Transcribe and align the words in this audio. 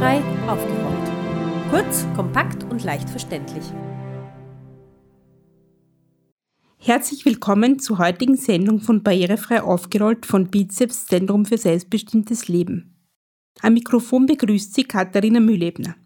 Barrierefrei 0.00 0.48
aufgerollt. 0.48 1.70
Kurz, 1.70 2.06
kompakt 2.16 2.64
und 2.64 2.82
leicht 2.84 3.10
verständlich. 3.10 3.64
Herzlich 6.78 7.26
willkommen 7.26 7.78
zur 7.78 7.98
heutigen 7.98 8.36
Sendung 8.36 8.80
von 8.80 9.02
Barrierefrei 9.02 9.62
aufgerollt 9.62 10.24
von 10.24 10.46
Bizeps 10.46 11.04
Zentrum 11.04 11.44
für 11.44 11.58
selbstbestimmtes 11.58 12.48
Leben. 12.48 12.96
Am 13.60 13.74
Mikrofon 13.74 14.24
begrüßt 14.24 14.72
Sie 14.72 14.84
Katharina 14.84 15.38
Mühlebner. 15.38 15.96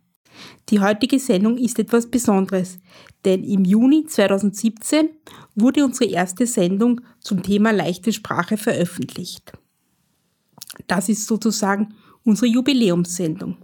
Die 0.70 0.80
heutige 0.80 1.20
Sendung 1.20 1.56
ist 1.56 1.78
etwas 1.78 2.10
Besonderes, 2.10 2.80
denn 3.24 3.44
im 3.44 3.64
Juni 3.64 4.06
2017 4.06 5.10
wurde 5.54 5.84
unsere 5.84 6.10
erste 6.10 6.48
Sendung 6.48 7.00
zum 7.20 7.44
Thema 7.44 7.70
leichte 7.70 8.12
Sprache 8.12 8.56
veröffentlicht. 8.56 9.52
Das 10.88 11.08
ist 11.08 11.28
sozusagen 11.28 11.94
unsere 12.24 12.48
Jubiläumssendung. 12.48 13.63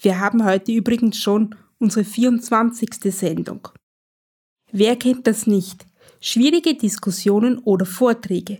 Wir 0.00 0.20
haben 0.20 0.44
heute 0.44 0.72
übrigens 0.72 1.18
schon 1.18 1.54
unsere 1.78 2.04
24. 2.04 2.90
Sendung. 3.14 3.68
Wer 4.70 4.96
kennt 4.96 5.26
das 5.26 5.46
nicht? 5.46 5.86
Schwierige 6.20 6.74
Diskussionen 6.74 7.58
oder 7.58 7.86
Vorträge. 7.86 8.58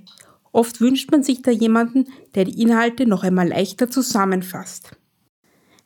Oft 0.52 0.80
wünscht 0.80 1.10
man 1.10 1.22
sich 1.22 1.42
da 1.42 1.50
jemanden, 1.50 2.06
der 2.34 2.44
die 2.44 2.62
Inhalte 2.62 3.06
noch 3.06 3.22
einmal 3.22 3.48
leichter 3.48 3.90
zusammenfasst. 3.90 4.96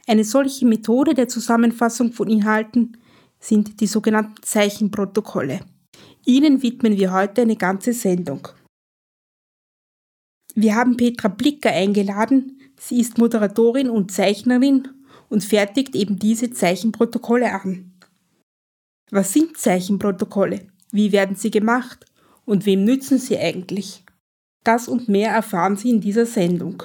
Eine 0.06 0.24
solche 0.24 0.66
Methode 0.66 1.14
der 1.14 1.28
Zusammenfassung 1.28 2.12
von 2.12 2.28
Inhalten 2.28 2.96
sind 3.40 3.80
die 3.80 3.86
sogenannten 3.86 4.42
Zeichenprotokolle. 4.42 5.60
Ihnen 6.24 6.62
widmen 6.62 6.96
wir 6.96 7.12
heute 7.12 7.42
eine 7.42 7.56
ganze 7.56 7.92
Sendung. 7.92 8.46
Wir 10.54 10.76
haben 10.76 10.96
Petra 10.96 11.28
Blicker 11.28 11.70
eingeladen. 11.70 12.60
Sie 12.78 13.00
ist 13.00 13.18
Moderatorin 13.18 13.88
und 13.88 14.12
Zeichnerin 14.12 14.88
und 15.30 15.42
fertigt 15.42 15.94
eben 15.94 16.18
diese 16.18 16.50
Zeichenprotokolle 16.50 17.50
an. 17.52 17.92
Was 19.10 19.32
sind 19.32 19.56
Zeichenprotokolle? 19.56 20.66
Wie 20.92 21.12
werden 21.12 21.36
sie 21.36 21.50
gemacht? 21.50 22.04
Und 22.44 22.66
wem 22.66 22.84
nützen 22.84 23.18
sie 23.18 23.38
eigentlich? 23.38 24.04
Das 24.64 24.88
und 24.88 25.08
mehr 25.08 25.30
erfahren 25.30 25.76
Sie 25.76 25.88
in 25.88 26.00
dieser 26.00 26.26
Sendung. 26.26 26.82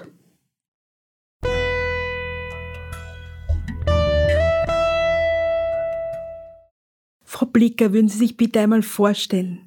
Frau 7.25 7.45
Blicker, 7.47 7.91
würden 7.91 8.07
Sie 8.07 8.17
sich 8.17 8.37
bitte 8.37 8.61
einmal 8.61 8.81
vorstellen? 8.81 9.64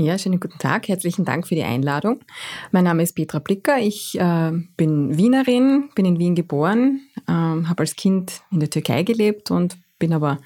Ja, 0.00 0.16
schönen 0.16 0.38
guten 0.38 0.60
Tag. 0.60 0.86
Herzlichen 0.86 1.24
Dank 1.24 1.48
für 1.48 1.56
die 1.56 1.64
Einladung. 1.64 2.20
Mein 2.70 2.84
Name 2.84 3.02
ist 3.02 3.16
Petra 3.16 3.40
Blicker. 3.40 3.80
Ich 3.80 4.16
äh, 4.16 4.52
bin 4.76 5.18
Wienerin, 5.18 5.90
bin 5.96 6.04
in 6.04 6.20
Wien 6.20 6.36
geboren, 6.36 7.00
äh, 7.26 7.32
habe 7.32 7.80
als 7.80 7.96
Kind 7.96 8.42
in 8.52 8.60
der 8.60 8.70
Türkei 8.70 9.02
gelebt 9.02 9.50
und 9.50 9.76
bin 9.98 10.12
aber 10.12 10.38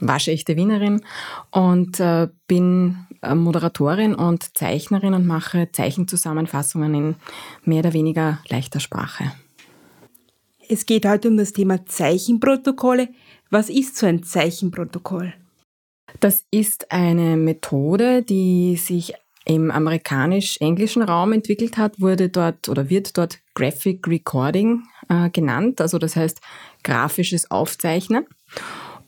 waschechte 0.00 0.56
Wienerin 0.56 1.02
und 1.50 2.00
äh, 2.00 2.28
bin 2.46 3.04
äh, 3.20 3.34
Moderatorin 3.34 4.14
und 4.14 4.56
Zeichnerin 4.56 5.12
und 5.12 5.26
mache 5.26 5.68
Zeichenzusammenfassungen 5.70 6.94
in 6.94 7.16
mehr 7.66 7.80
oder 7.80 7.92
weniger 7.92 8.38
leichter 8.48 8.80
Sprache. 8.80 9.32
Es 10.66 10.86
geht 10.86 11.04
heute 11.04 11.28
um 11.28 11.36
das 11.36 11.52
Thema 11.52 11.84
Zeichenprotokolle. 11.84 13.10
Was 13.50 13.68
ist 13.68 13.98
so 13.98 14.06
ein 14.06 14.22
Zeichenprotokoll? 14.22 15.34
Das 16.20 16.44
ist 16.50 16.90
eine 16.90 17.36
Methode, 17.36 18.22
die 18.22 18.76
sich 18.76 19.14
im 19.44 19.70
amerikanisch-englischen 19.70 21.02
Raum 21.02 21.32
entwickelt 21.32 21.78
hat, 21.78 22.00
wurde 22.00 22.28
dort 22.28 22.68
oder 22.68 22.90
wird 22.90 23.16
dort 23.16 23.38
Graphic 23.54 24.06
Recording 24.06 24.82
äh, 25.08 25.30
genannt, 25.30 25.80
also 25.80 25.98
das 25.98 26.16
heißt 26.16 26.40
grafisches 26.84 27.50
Aufzeichnen. 27.50 28.26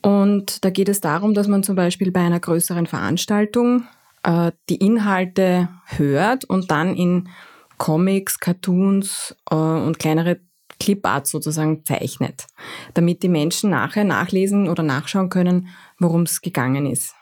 Und 0.01 0.65
da 0.65 0.71
geht 0.71 0.89
es 0.89 0.99
darum, 0.99 1.35
dass 1.35 1.47
man 1.47 1.61
zum 1.61 1.75
Beispiel 1.75 2.11
bei 2.11 2.21
einer 2.21 2.39
größeren 2.39 2.87
Veranstaltung 2.87 3.83
äh, 4.23 4.51
die 4.67 4.77
Inhalte 4.77 5.69
hört 5.85 6.45
und 6.45 6.71
dann 6.71 6.95
in 6.95 7.29
Comics, 7.77 8.39
Cartoons 8.39 9.35
äh, 9.49 9.55
und 9.55 9.99
kleinere 9.99 10.39
Clipart 10.81 11.27
sozusagen 11.27 11.85
zeichnet, 11.85 12.47
damit 12.95 13.21
die 13.21 13.29
Menschen 13.29 13.69
nachher 13.69 14.03
nachlesen 14.03 14.67
oder 14.67 14.81
nachschauen 14.81 15.29
können, 15.29 15.67
worum 15.99 16.23
es 16.23 16.41
gegangen 16.41 16.87
ist. 16.87 17.13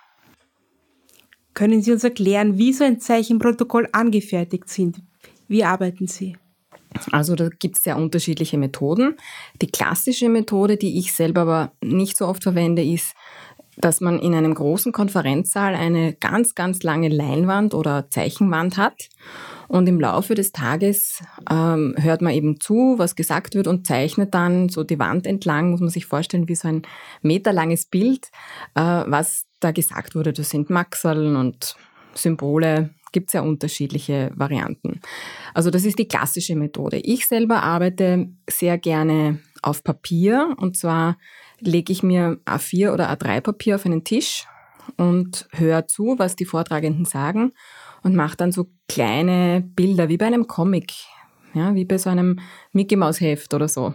Können 1.54 1.82
Sie 1.82 1.92
uns 1.92 2.06
erklären, 2.06 2.58
wie 2.58 2.72
so 2.72 2.86
ein 2.86 3.02
Zeichenprotokoll 3.02 3.90
angefertigt 3.92 4.70
sind? 4.70 5.02
Wie 5.50 5.66
arbeiten 5.66 6.08
Sie? 6.08 6.38
Also 7.12 7.36
da 7.36 7.50
gibt 7.50 7.78
es 7.78 7.84
sehr 7.84 7.98
unterschiedliche 7.98 8.58
Methoden. 8.58 9.18
Die 9.62 9.68
klassische 9.68 10.30
Methode, 10.30 10.78
die 10.78 10.98
ich 10.98 11.12
selber 11.12 11.42
aber 11.42 11.72
nicht 11.84 12.18
so 12.18 12.28
oft 12.28 12.44
verwende, 12.44 12.84
ist, 12.84 13.14
dass 13.76 14.00
man 14.00 14.20
in 14.20 14.34
einem 14.34 14.56
großen 14.56 14.94
Konferenzsaal 14.94 15.76
eine 15.76 16.14
ganz, 16.14 16.56
ganz 16.56 16.82
lange 16.84 17.10
Leinwand 17.10 17.74
oder 17.74 18.10
Zeichenwand 18.10 18.78
hat 18.78 19.10
und 19.70 19.88
im 19.88 20.00
Laufe 20.00 20.34
des 20.34 20.52
Tages 20.52 21.24
ähm, 21.50 21.94
hört 21.98 22.24
man 22.24 22.34
eben 22.34 22.60
zu, 22.60 22.96
was 22.98 23.16
gesagt 23.16 23.54
wird 23.54 23.68
und 23.68 23.86
zeichnet 23.86 24.34
dann 24.34 24.68
so 24.68 24.84
die 24.84 24.98
Wand 24.98 25.28
entlang, 25.28 25.70
muss 25.70 25.80
man 25.80 25.90
sich 25.90 26.08
vorstellen, 26.08 26.50
wie 26.50 26.56
so 26.56 26.68
ein 26.68 26.82
meterlanges 27.22 27.86
Bild, 27.86 28.32
äh, 28.74 28.82
was 28.82 29.46
da 29.60 29.72
gesagt 29.72 30.16
wurde. 30.16 30.34
Das 30.34 30.50
sind 30.50 30.72
Maxeln 30.72 31.36
und 31.36 31.76
Symbole, 32.16 32.90
gibt 33.12 33.30
es 33.30 33.34
ja 33.34 33.42
unterschiedliche 33.42 34.32
Varianten. 34.36 35.02
Also 35.54 35.70
das 35.70 35.86
ist 35.86 36.00
die 36.00 36.08
klassische 36.08 36.56
Methode. 36.56 36.98
Ich 36.98 37.28
selber 37.28 37.62
arbeite 37.62 38.30
sehr 38.50 38.80
gerne 38.80 39.38
auf 39.62 39.84
Papier 39.84 40.56
und 40.58 40.78
zwar 40.78 41.16
lege 41.60 41.94
ich 41.94 42.02
mir 42.02 42.40
A4 42.46 42.92
oder 42.92 43.12
A3 43.12 43.42
Papier 43.42 43.76
auf 43.76 43.86
einen 43.86 44.04
Tisch 44.04 44.48
und 44.98 45.48
höre 45.52 45.86
zu, 45.86 46.16
was 46.18 46.36
die 46.36 46.46
Vortragenden 46.46 47.06
sagen 47.06 47.52
und 48.04 48.16
mache 48.16 48.38
dann 48.38 48.52
so 48.52 48.68
kleine 48.88 49.62
Bilder, 49.62 50.10
wie 50.10 50.18
bei 50.18 50.26
einem 50.26 50.48
Comic, 50.48 50.94
ja, 51.54 51.74
wie 51.76 51.86
bei 51.86 51.98
so 51.98 52.10
einem 52.10 52.40
Mickey 52.72 52.96
Maus 52.96 53.22
Heft 53.22 53.54
oder 53.54 53.68
so, 53.68 53.94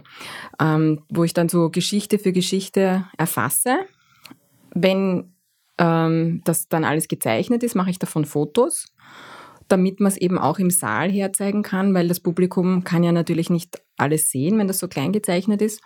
ähm, 0.59 1.03
wo 1.09 1.23
ich 1.23 1.33
dann 1.33 1.49
so 1.49 1.69
Geschichte 1.69 2.19
für 2.19 2.31
Geschichte 2.31 3.05
erfasse. 3.17 3.77
Wenn 4.73 5.33
ähm, 5.77 6.41
das 6.43 6.67
dann 6.67 6.83
alles 6.83 7.07
gezeichnet 7.07 7.63
ist, 7.63 7.75
mache 7.75 7.89
ich 7.89 7.99
davon 7.99 8.25
Fotos, 8.25 8.93
damit 9.67 9.99
man 9.99 10.11
es 10.11 10.17
eben 10.17 10.37
auch 10.37 10.59
im 10.59 10.69
Saal 10.69 11.11
herzeigen 11.11 11.63
kann, 11.63 11.93
weil 11.93 12.07
das 12.07 12.19
Publikum 12.19 12.83
kann 12.83 13.03
ja 13.03 13.11
natürlich 13.11 13.49
nicht 13.49 13.81
alles 13.97 14.29
sehen, 14.29 14.57
wenn 14.57 14.67
das 14.67 14.79
so 14.79 14.87
klein 14.87 15.11
gezeichnet 15.11 15.61
ist. 15.61 15.81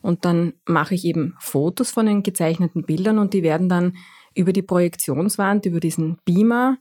Und 0.00 0.24
dann 0.24 0.54
mache 0.66 0.94
ich 0.94 1.04
eben 1.04 1.36
Fotos 1.38 1.92
von 1.92 2.06
den 2.06 2.24
gezeichneten 2.24 2.82
Bildern 2.82 3.18
und 3.18 3.34
die 3.34 3.44
werden 3.44 3.68
dann 3.68 3.96
über 4.34 4.52
die 4.52 4.62
Projektionswand, 4.62 5.66
über 5.66 5.78
diesen 5.78 6.18
Beamer 6.24 6.78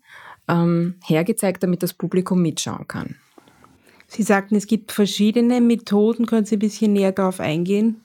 ähm, 0.52 0.96
hergezeigt, 1.04 1.64
damit 1.64 1.82
das 1.82 1.94
Publikum 1.94 2.42
mitschauen 2.42 2.88
kann. 2.88 3.16
Sie 4.08 4.24
sagten, 4.24 4.56
es 4.56 4.68
gibt 4.68 4.92
verschiedene 4.92 5.62
Methoden. 5.62 6.26
Können 6.26 6.46
Sie 6.46 6.58
ein 6.58 6.60
bisschen 6.60 6.94
näher 6.94 7.14
darauf 7.14 7.40
eingehen? 7.40 8.02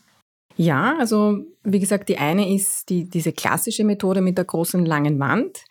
Ja, 0.57 0.97
also 0.99 1.41
wie 1.65 1.81
gesagt, 1.81 2.09
die 2.09 2.17
eine 2.17 2.55
ist 2.55 2.89
die, 2.89 3.11
diese 3.11 3.33
klassische 3.33 3.85
Methode 3.85 4.21
mit 4.21 4.39
der 4.39 4.45
großen 4.45 4.87
langen 4.87 5.19
Wand. 5.19 5.65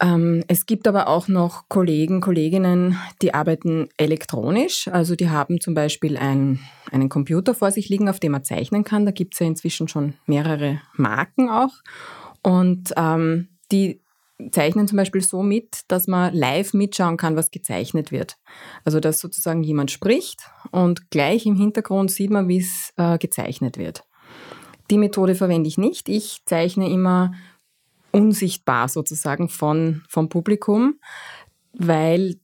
Ähm, 0.00 0.42
es 0.48 0.66
gibt 0.66 0.86
aber 0.88 1.08
auch 1.08 1.28
noch 1.28 1.68
Kollegen, 1.68 2.20
Kolleginnen, 2.20 2.98
die 3.22 3.32
arbeiten 3.32 3.88
elektronisch. 3.96 4.88
Also 4.88 5.14
die 5.16 5.30
haben 5.30 5.60
zum 5.60 5.74
Beispiel 5.74 6.18
ein, 6.18 6.58
einen 6.90 7.08
Computer 7.08 7.54
vor 7.54 7.70
sich 7.70 7.88
liegen, 7.88 8.08
auf 8.08 8.20
dem 8.20 8.32
man 8.32 8.44
zeichnen 8.44 8.84
kann. 8.84 9.06
Da 9.06 9.12
gibt 9.12 9.34
es 9.34 9.40
ja 9.40 9.46
inzwischen 9.46 9.88
schon 9.88 10.14
mehrere 10.26 10.82
Marken 10.96 11.48
auch. 11.48 11.72
Und 12.42 12.92
ähm, 12.96 13.48
die 13.72 14.02
zeichnen 14.50 14.86
zum 14.86 14.96
Beispiel 14.96 15.22
so 15.22 15.42
mit, 15.42 15.82
dass 15.88 16.06
man 16.06 16.34
live 16.34 16.74
mitschauen 16.74 17.16
kann, 17.16 17.36
was 17.36 17.50
gezeichnet 17.50 18.12
wird. 18.12 18.36
Also 18.84 19.00
dass 19.00 19.18
sozusagen 19.20 19.62
jemand 19.62 19.90
spricht 19.90 20.50
und 20.70 21.10
gleich 21.10 21.46
im 21.46 21.56
Hintergrund 21.56 22.10
sieht 22.10 22.30
man, 22.30 22.48
wie 22.48 22.58
es 22.58 22.92
äh, 22.96 23.18
gezeichnet 23.18 23.78
wird. 23.78 24.04
Die 24.90 24.98
Methode 24.98 25.34
verwende 25.34 25.68
ich 25.68 25.78
nicht. 25.78 26.08
Ich 26.08 26.42
zeichne 26.44 26.88
immer 26.90 27.32
unsichtbar 28.12 28.88
sozusagen 28.88 29.48
von, 29.48 30.02
vom 30.08 30.28
Publikum, 30.28 31.00
weil 31.72 32.36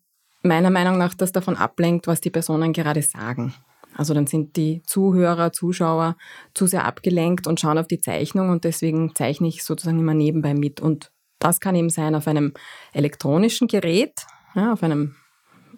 meiner 0.43 0.70
Meinung 0.70 0.99
nach 0.99 1.14
das 1.14 1.32
davon 1.32 1.56
ablenkt, 1.56 2.06
was 2.06 2.20
die 2.20 2.31
Personen 2.31 2.72
gerade 2.72 3.02
sagen. 3.02 3.55
Also 3.94 4.14
dann 4.14 4.26
sind 4.26 4.56
die 4.56 4.82
Zuhörer, 4.87 5.52
Zuschauer 5.52 6.17
zu 6.55 6.67
sehr 6.67 6.84
abgelenkt 6.84 7.46
und 7.46 7.61
schauen 7.61 7.78
auf 7.78 7.87
die 7.87 8.00
Zeichnung 8.00 8.50
und 8.50 8.64
deswegen 8.64 9.14
zeichne 9.14 9.49
ich 9.49 9.62
sozusagen 9.62 9.99
immer 9.99 10.14
nebenbei 10.14 10.55
mit 10.55 10.81
und 10.81 11.12
das 11.43 11.61
kann 11.61 11.75
eben 11.75 11.91
sein 11.91 12.15
auf 12.15 12.29
einem 12.29 12.55
elektronischen 12.93 13.67
Gerät, 13.69 14.27
ja, 14.55 14.73
auf 14.73 14.83
einem 14.83 15.17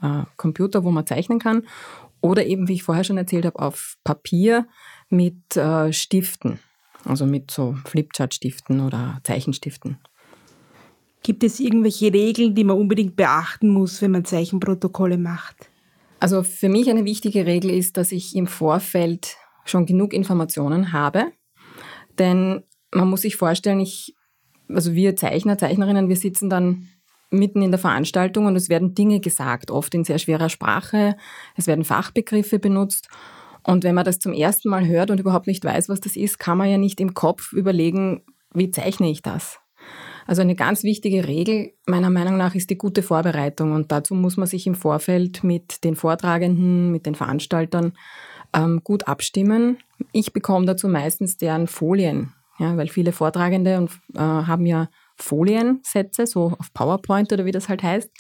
äh, 0.03 0.23
Computer, 0.37 0.85
wo 0.85 0.91
man 0.91 1.07
zeichnen 1.07 1.39
kann, 1.39 1.67
oder 2.21 2.47
eben, 2.47 2.69
wie 2.69 2.75
ich 2.75 2.83
vorher 2.83 3.05
schon 3.05 3.19
erzählt 3.19 3.47
habe, 3.47 3.59
auf 3.59 3.97
Papier 4.05 4.67
mit 5.09 5.57
äh, 5.57 5.93
Stiften, 5.93 6.59
also 7.05 7.27
mit 7.27 7.51
so 7.51 7.77
Flipchart-Stiften 7.85 8.81
oder 8.81 9.21
Zeichenstiften. 9.25 9.99
Gibt 11.23 11.43
es 11.43 11.61
irgendwelche 11.61 12.13
Regeln, 12.13 12.55
die 12.55 12.65
man 12.65 12.77
unbedingt 12.77 13.17
beachten 13.17 13.69
muss, 13.69 14.03
wenn 14.03 14.11
man 14.11 14.27
Zeichenprotokolle 14.27 15.17
macht? 15.17 15.71
Also 16.21 16.43
für 16.43 16.69
mich 16.69 16.91
eine 16.91 17.07
wichtige 17.07 17.47
Regel 17.47 17.71
ist, 17.71 17.97
dass 17.97 18.13
ich 18.13 18.37
im 18.37 18.47
Vorfeld 18.47 19.37
schon 19.65 19.87
genug 19.87 20.13
Informationen 20.13 20.93
habe. 20.93 21.33
Denn 22.19 22.63
man 22.93 23.09
muss 23.09 23.23
sich 23.23 23.37
vorstellen, 23.37 23.81
ich, 23.81 24.15
also 24.69 24.95
wir 24.95 25.17
Zeichner, 25.17 25.59
Zeichnerinnen, 25.59 26.09
wir 26.09 26.17
sitzen 26.17 26.51
dann 26.51 26.89
mitten 27.31 27.63
in 27.63 27.71
der 27.71 27.79
Veranstaltung 27.81 28.47
und 28.47 28.57
es 28.57 28.69
werden 28.69 28.95
Dinge 28.95 29.21
gesagt, 29.21 29.71
oft 29.71 29.95
in 29.95 30.05
sehr 30.05 30.19
schwerer 30.19 30.49
Sprache, 30.49 31.17
es 31.57 31.67
werden 31.67 31.85
Fachbegriffe 31.85 32.59
benutzt. 32.59 33.09
Und 33.63 33.83
wenn 33.83 33.95
man 33.95 34.05
das 34.05 34.19
zum 34.19 34.33
ersten 34.33 34.69
Mal 34.69 34.87
hört 34.87 35.11
und 35.11 35.21
überhaupt 35.21 35.47
nicht 35.47 35.65
weiß, 35.65 35.89
was 35.89 36.01
das 36.01 36.17
ist, 36.17 36.39
kann 36.39 36.59
man 36.59 36.69
ja 36.69 36.79
nicht 36.79 37.01
im 37.01 37.15
Kopf 37.15 37.53
überlegen, 37.53 38.23
wie 38.53 38.71
zeichne 38.71 39.11
ich 39.11 39.23
das? 39.23 39.59
Also 40.27 40.43
eine 40.43 40.55
ganz 40.55 40.85
wichtige 40.85 41.27
Regel 41.27 41.73
meiner 41.87 42.11
Meinung 42.11 42.37
nach 42.37 42.55
ist 42.55 42.71
die 42.71 42.79
gute 42.79 43.03
Vorbereitung 43.03 43.73
und 43.73 43.93
dazu 43.93 44.15
muss 44.15 44.37
man 44.37 44.47
sich 44.47 44.67
im 44.67 44.75
Vorfeld 44.75 45.45
mit 45.45 45.85
den 45.85 45.97
Vortragenden, 45.97 46.91
mit 46.91 47.05
den 47.05 47.15
Veranstaltern 47.15 47.93
ähm, 48.55 48.81
gut 48.85 49.07
abstimmen. 49.07 49.79
Ich 50.13 50.33
bekomme 50.33 50.67
dazu 50.67 50.89
meistens 50.89 51.37
deren 51.37 51.67
Folien, 51.67 52.33
ja, 52.59 52.77
weil 52.77 52.89
viele 52.89 53.13
Vortragende 53.13 53.79
und, 53.79 53.91
äh, 54.15 54.19
haben 54.21 54.67
ja 54.67 54.89
Foliensätze, 55.17 56.27
so 56.27 56.55
auf 56.59 56.73
PowerPoint 56.73 57.33
oder 57.33 57.45
wie 57.45 57.53
das 57.53 57.69
halt 57.69 57.83
heißt. 57.83 58.11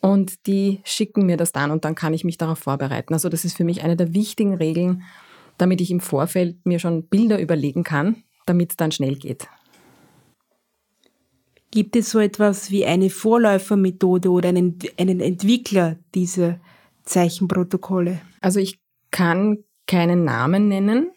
Und 0.00 0.46
die 0.46 0.80
schicken 0.84 1.26
mir 1.26 1.36
das 1.36 1.52
dann 1.52 1.70
und 1.70 1.84
dann 1.84 1.94
kann 1.94 2.12
ich 2.12 2.24
mich 2.24 2.36
darauf 2.36 2.58
vorbereiten. 2.58 3.14
Also 3.14 3.28
das 3.28 3.44
ist 3.44 3.56
für 3.56 3.64
mich 3.64 3.82
eine 3.82 3.96
der 3.96 4.12
wichtigen 4.12 4.54
Regeln, 4.54 5.02
damit 5.56 5.80
ich 5.80 5.90
im 5.90 6.00
Vorfeld 6.00 6.66
mir 6.66 6.78
schon 6.78 7.06
Bilder 7.08 7.40
überlegen 7.40 7.84
kann, 7.84 8.22
damit 8.46 8.72
es 8.72 8.76
dann 8.76 8.92
schnell 8.92 9.16
geht. 9.16 9.48
Gibt 11.70 11.96
es 11.96 12.10
so 12.10 12.20
etwas 12.20 12.70
wie 12.70 12.84
eine 12.84 13.10
Vorläufermethode 13.10 14.30
oder 14.30 14.50
einen, 14.50 14.78
einen 14.98 15.20
Entwickler 15.20 15.96
dieser 16.14 16.60
Zeichenprotokolle? 17.02 18.20
Also 18.40 18.60
ich 18.60 18.78
kann 19.10 19.64
keinen 19.86 20.24
Namen 20.24 20.68
nennen. 20.68 21.10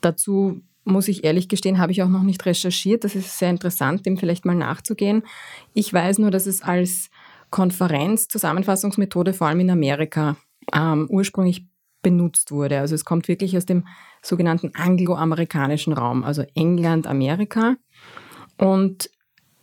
Dazu 0.00 0.60
muss 0.84 1.08
ich 1.08 1.24
ehrlich 1.24 1.48
gestehen, 1.48 1.78
habe 1.78 1.92
ich 1.92 2.02
auch 2.02 2.08
noch 2.08 2.22
nicht 2.22 2.44
recherchiert. 2.44 3.04
Das 3.04 3.14
ist 3.14 3.38
sehr 3.38 3.50
interessant, 3.50 4.06
dem 4.06 4.16
vielleicht 4.16 4.44
mal 4.44 4.54
nachzugehen. 4.54 5.22
Ich 5.72 5.92
weiß 5.92 6.18
nur, 6.18 6.30
dass 6.30 6.46
es 6.46 6.62
als 6.62 7.10
Konferenz, 7.50 8.28
Zusammenfassungsmethode 8.28 9.32
vor 9.32 9.46
allem 9.46 9.60
in 9.60 9.70
Amerika 9.70 10.36
ähm, 10.72 11.06
ursprünglich 11.08 11.66
benutzt 12.02 12.52
wurde. 12.52 12.80
Also 12.80 12.94
es 12.94 13.04
kommt 13.04 13.28
wirklich 13.28 13.56
aus 13.56 13.66
dem 13.66 13.86
sogenannten 14.22 14.72
angloamerikanischen 14.74 15.92
Raum, 15.92 16.22
also 16.22 16.44
England, 16.54 17.06
Amerika. 17.06 17.76
Und 18.58 19.10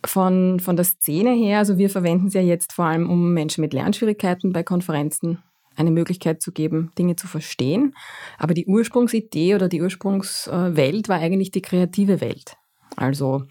von, 0.05 0.59
von 0.59 0.75
der 0.75 0.85
Szene 0.85 1.31
her, 1.31 1.59
also 1.59 1.77
wir 1.77 1.89
verwenden 1.89 2.27
es 2.27 2.33
ja 2.33 2.41
jetzt 2.41 2.73
vor 2.73 2.85
allem, 2.85 3.09
um 3.09 3.33
Menschen 3.33 3.61
mit 3.61 3.73
Lernschwierigkeiten 3.73 4.51
bei 4.51 4.63
Konferenzen 4.63 5.39
eine 5.75 5.91
Möglichkeit 5.91 6.41
zu 6.41 6.51
geben, 6.51 6.91
Dinge 6.97 7.15
zu 7.15 7.27
verstehen. 7.27 7.95
Aber 8.37 8.53
die 8.53 8.65
Ursprungsidee 8.65 9.55
oder 9.55 9.69
die 9.69 9.81
Ursprungswelt 9.81 11.09
war 11.09 11.19
eigentlich 11.19 11.51
die 11.51 11.61
kreative 11.61 12.21
Welt. 12.21 12.57
Also 12.95 13.43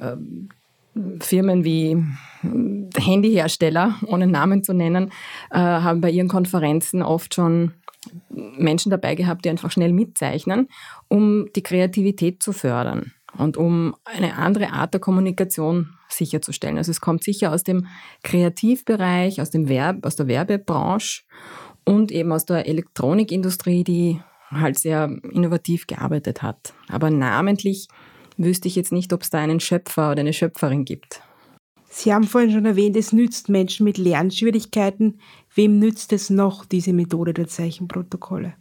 ähm, 0.00 0.48
Firmen 1.20 1.64
wie 1.64 2.02
Handyhersteller, 2.96 3.96
ohne 4.06 4.26
Namen 4.26 4.64
zu 4.64 4.72
nennen, 4.72 5.10
äh, 5.50 5.58
haben 5.58 6.00
bei 6.00 6.10
ihren 6.10 6.28
Konferenzen 6.28 7.02
oft 7.02 7.34
schon 7.34 7.74
Menschen 8.30 8.90
dabei 8.90 9.14
gehabt, 9.14 9.44
die 9.44 9.50
einfach 9.50 9.70
schnell 9.70 9.92
mitzeichnen, 9.92 10.68
um 11.08 11.46
die 11.54 11.62
Kreativität 11.62 12.42
zu 12.42 12.52
fördern 12.52 13.12
und 13.36 13.56
um 13.56 13.94
eine 14.04 14.36
andere 14.36 14.72
Art 14.72 14.94
der 14.94 15.00
Kommunikation 15.00 15.94
sicherzustellen. 16.08 16.78
Also 16.78 16.90
es 16.90 17.00
kommt 17.00 17.22
sicher 17.22 17.52
aus 17.52 17.62
dem 17.62 17.86
Kreativbereich, 18.22 19.40
aus, 19.40 19.50
dem 19.50 19.68
Verb, 19.68 20.04
aus 20.04 20.16
der 20.16 20.26
Werbebranche 20.26 21.22
und 21.84 22.12
eben 22.12 22.32
aus 22.32 22.44
der 22.44 22.66
Elektronikindustrie, 22.66 23.84
die 23.84 24.20
halt 24.50 24.78
sehr 24.78 25.16
innovativ 25.30 25.86
gearbeitet 25.86 26.42
hat. 26.42 26.74
Aber 26.88 27.10
namentlich 27.10 27.88
wüsste 28.36 28.68
ich 28.68 28.76
jetzt 28.76 28.92
nicht, 28.92 29.12
ob 29.12 29.22
es 29.22 29.30
da 29.30 29.38
einen 29.38 29.60
Schöpfer 29.60 30.10
oder 30.10 30.20
eine 30.20 30.32
Schöpferin 30.32 30.84
gibt. 30.84 31.22
Sie 31.92 32.14
haben 32.14 32.24
vorhin 32.24 32.52
schon 32.52 32.66
erwähnt, 32.66 32.96
es 32.96 33.12
nützt 33.12 33.48
Menschen 33.48 33.84
mit 33.84 33.98
Lernschwierigkeiten. 33.98 35.20
Wem 35.54 35.78
nützt 35.78 36.12
es 36.12 36.30
noch, 36.30 36.64
diese 36.64 36.92
Methode 36.92 37.34
der 37.34 37.48
Zeichenprotokolle? 37.48 38.54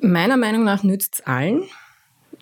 Meiner 0.00 0.36
Meinung 0.36 0.64
nach 0.64 0.82
nützt 0.82 1.20
es 1.20 1.26
allen 1.26 1.64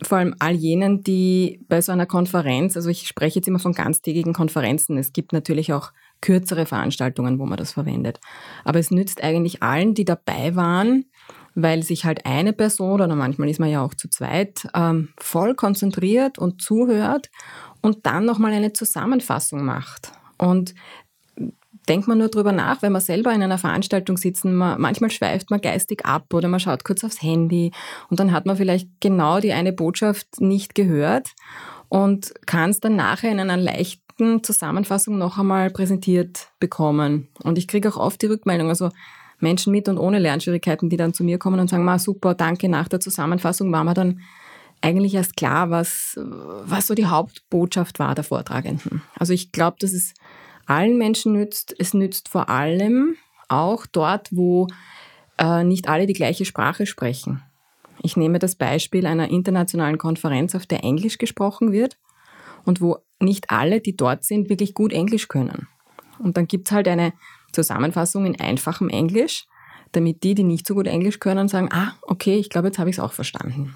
vor 0.02 0.18
allem 0.18 0.34
all 0.38 0.54
jenen, 0.54 1.02
die 1.02 1.60
bei 1.68 1.80
so 1.80 1.92
einer 1.92 2.06
Konferenz, 2.06 2.76
also 2.76 2.88
ich 2.88 3.06
spreche 3.06 3.38
jetzt 3.38 3.48
immer 3.48 3.58
von 3.58 3.72
ganztägigen 3.72 4.32
Konferenzen, 4.32 4.96
es 4.98 5.12
gibt 5.12 5.32
natürlich 5.32 5.72
auch 5.72 5.92
kürzere 6.20 6.66
Veranstaltungen, 6.66 7.38
wo 7.38 7.46
man 7.46 7.58
das 7.58 7.72
verwendet. 7.72 8.20
Aber 8.64 8.78
es 8.78 8.90
nützt 8.90 9.22
eigentlich 9.22 9.62
allen, 9.62 9.94
die 9.94 10.04
dabei 10.04 10.54
waren, 10.54 11.06
weil 11.54 11.82
sich 11.82 12.04
halt 12.04 12.26
eine 12.26 12.52
Person 12.52 13.00
oder 13.00 13.14
manchmal 13.14 13.48
ist 13.48 13.60
man 13.60 13.70
ja 13.70 13.82
auch 13.82 13.94
zu 13.94 14.08
zweit 14.08 14.68
ähm, 14.74 15.10
voll 15.18 15.54
konzentriert 15.54 16.38
und 16.38 16.62
zuhört 16.62 17.30
und 17.80 18.06
dann 18.06 18.24
nochmal 18.24 18.52
eine 18.52 18.72
Zusammenfassung 18.72 19.64
macht. 19.64 20.12
Und 20.38 20.74
denkt 21.90 22.06
man 22.06 22.18
nur 22.18 22.28
drüber 22.28 22.52
nach, 22.52 22.82
wenn 22.82 22.92
man 22.92 23.00
selber 23.00 23.32
in 23.32 23.42
einer 23.42 23.58
Veranstaltung 23.58 24.16
sitzt, 24.16 24.44
man, 24.44 24.80
manchmal 24.80 25.10
schweift 25.10 25.50
man 25.50 25.60
geistig 25.60 26.06
ab 26.06 26.32
oder 26.32 26.46
man 26.46 26.60
schaut 26.60 26.84
kurz 26.84 27.02
aufs 27.02 27.20
Handy 27.20 27.72
und 28.08 28.20
dann 28.20 28.30
hat 28.30 28.46
man 28.46 28.56
vielleicht 28.56 28.88
genau 29.00 29.40
die 29.40 29.52
eine 29.52 29.72
Botschaft 29.72 30.40
nicht 30.40 30.76
gehört 30.76 31.30
und 31.88 32.32
kann 32.46 32.70
es 32.70 32.78
dann 32.78 32.94
nachher 32.94 33.32
in 33.32 33.40
einer 33.40 33.56
leichten 33.56 34.44
Zusammenfassung 34.44 35.18
noch 35.18 35.36
einmal 35.36 35.70
präsentiert 35.70 36.48
bekommen. 36.60 37.26
Und 37.42 37.58
ich 37.58 37.66
kriege 37.66 37.88
auch 37.88 37.96
oft 37.96 38.22
die 38.22 38.26
Rückmeldung, 38.26 38.68
also 38.68 38.90
Menschen 39.40 39.72
mit 39.72 39.88
und 39.88 39.98
ohne 39.98 40.20
Lernschwierigkeiten, 40.20 40.90
die 40.90 40.96
dann 40.96 41.12
zu 41.12 41.24
mir 41.24 41.38
kommen 41.38 41.58
und 41.58 41.70
sagen, 41.70 41.84
Ma, 41.84 41.98
super, 41.98 42.34
danke, 42.34 42.68
nach 42.68 42.86
der 42.86 43.00
Zusammenfassung 43.00 43.72
war 43.72 43.82
mir 43.82 43.94
dann 43.94 44.20
eigentlich 44.80 45.14
erst 45.14 45.36
klar, 45.36 45.70
was, 45.70 46.16
was 46.16 46.86
so 46.86 46.94
die 46.94 47.06
Hauptbotschaft 47.06 47.98
war 47.98 48.14
der 48.14 48.24
Vortragenden. 48.24 49.02
Also 49.18 49.32
ich 49.32 49.50
glaube, 49.50 49.78
dass 49.80 49.92
es 49.92 50.14
allen 50.70 50.96
Menschen 50.96 51.32
nützt. 51.32 51.74
Es 51.78 51.94
nützt 51.94 52.28
vor 52.28 52.48
allem 52.48 53.16
auch 53.48 53.86
dort, 53.86 54.28
wo 54.30 54.68
äh, 55.38 55.64
nicht 55.64 55.88
alle 55.88 56.06
die 56.06 56.12
gleiche 56.12 56.44
Sprache 56.44 56.86
sprechen. 56.86 57.42
Ich 58.02 58.16
nehme 58.16 58.38
das 58.38 58.54
Beispiel 58.54 59.06
einer 59.06 59.30
internationalen 59.30 59.98
Konferenz, 59.98 60.54
auf 60.54 60.66
der 60.66 60.84
Englisch 60.84 61.18
gesprochen 61.18 61.72
wird 61.72 61.98
und 62.64 62.80
wo 62.80 62.98
nicht 63.18 63.50
alle, 63.50 63.80
die 63.80 63.96
dort 63.96 64.24
sind, 64.24 64.48
wirklich 64.48 64.74
gut 64.74 64.92
Englisch 64.92 65.28
können. 65.28 65.68
Und 66.18 66.36
dann 66.36 66.46
gibt 66.46 66.68
es 66.68 66.72
halt 66.72 66.88
eine 66.88 67.12
Zusammenfassung 67.52 68.24
in 68.24 68.40
einfachem 68.40 68.88
Englisch, 68.88 69.46
damit 69.92 70.22
die, 70.22 70.34
die 70.34 70.44
nicht 70.44 70.66
so 70.66 70.74
gut 70.74 70.86
Englisch 70.86 71.18
können, 71.18 71.48
sagen, 71.48 71.68
ah, 71.72 71.92
okay, 72.02 72.36
ich 72.36 72.48
glaube, 72.48 72.68
jetzt 72.68 72.78
habe 72.78 72.88
ich 72.88 72.96
es 72.96 73.00
auch 73.00 73.12
verstanden. 73.12 73.74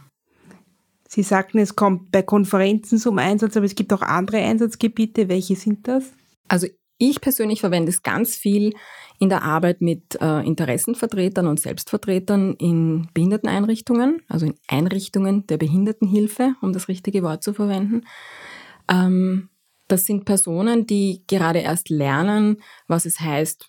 Sie 1.08 1.22
sagten, 1.22 1.58
es 1.58 1.76
kommt 1.76 2.10
bei 2.10 2.22
Konferenzen 2.22 2.98
zum 2.98 3.18
Einsatz, 3.18 3.56
aber 3.56 3.66
es 3.66 3.74
gibt 3.74 3.92
auch 3.92 4.02
andere 4.02 4.38
Einsatzgebiete. 4.38 5.28
Welche 5.28 5.56
sind 5.56 5.86
das? 5.86 6.12
Also 6.48 6.66
ich 6.98 7.20
persönlich 7.20 7.60
verwende 7.60 7.90
es 7.90 8.02
ganz 8.02 8.36
viel 8.36 8.74
in 9.18 9.28
der 9.28 9.42
Arbeit 9.42 9.80
mit 9.80 10.20
äh, 10.20 10.40
Interessenvertretern 10.46 11.46
und 11.46 11.60
Selbstvertretern 11.60 12.54
in 12.54 13.08
Behinderteneinrichtungen, 13.14 14.22
also 14.28 14.46
in 14.46 14.54
Einrichtungen 14.68 15.46
der 15.46 15.56
Behindertenhilfe, 15.56 16.54
um 16.60 16.72
das 16.72 16.88
richtige 16.88 17.22
Wort 17.22 17.42
zu 17.42 17.52
verwenden. 17.52 18.02
Ähm, 18.88 19.48
das 19.88 20.06
sind 20.06 20.24
Personen, 20.24 20.86
die 20.86 21.22
gerade 21.26 21.60
erst 21.60 21.90
lernen, 21.90 22.62
was 22.88 23.06
es 23.06 23.20
heißt, 23.20 23.68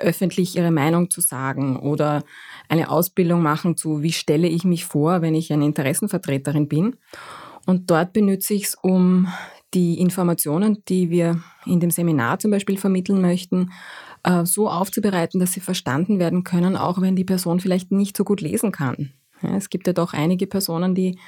öffentlich 0.00 0.56
ihre 0.56 0.70
Meinung 0.70 1.10
zu 1.10 1.20
sagen 1.20 1.78
oder 1.78 2.22
eine 2.68 2.90
Ausbildung 2.90 3.42
machen 3.42 3.76
zu, 3.76 4.02
wie 4.02 4.12
stelle 4.12 4.48
ich 4.48 4.64
mich 4.64 4.84
vor, 4.84 5.22
wenn 5.22 5.34
ich 5.34 5.52
eine 5.52 5.64
Interessenvertreterin 5.64 6.68
bin. 6.68 6.96
Und 7.66 7.90
dort 7.90 8.12
benütze 8.12 8.54
ich 8.54 8.64
es, 8.64 8.74
um 8.74 9.28
die 9.74 10.00
Informationen, 10.00 10.82
die 10.88 11.10
wir 11.10 11.42
in 11.66 11.80
dem 11.80 11.90
Seminar 11.90 12.38
zum 12.38 12.50
Beispiel 12.50 12.76
vermitteln 12.76 13.20
möchten, 13.20 13.70
äh, 14.22 14.44
so 14.44 14.68
aufzubereiten, 14.68 15.40
dass 15.40 15.52
sie 15.52 15.60
verstanden 15.60 16.18
werden 16.18 16.44
können, 16.44 16.76
auch 16.76 17.00
wenn 17.00 17.16
die 17.16 17.24
Person 17.24 17.60
vielleicht 17.60 17.92
nicht 17.92 18.16
so 18.16 18.24
gut 18.24 18.40
lesen 18.40 18.72
kann. 18.72 19.12
Es 19.42 19.70
gibt 19.70 19.86
ja 19.86 19.92
doch 19.92 20.12
einige 20.12 20.46
Personen, 20.46 20.94
die 20.94 21.18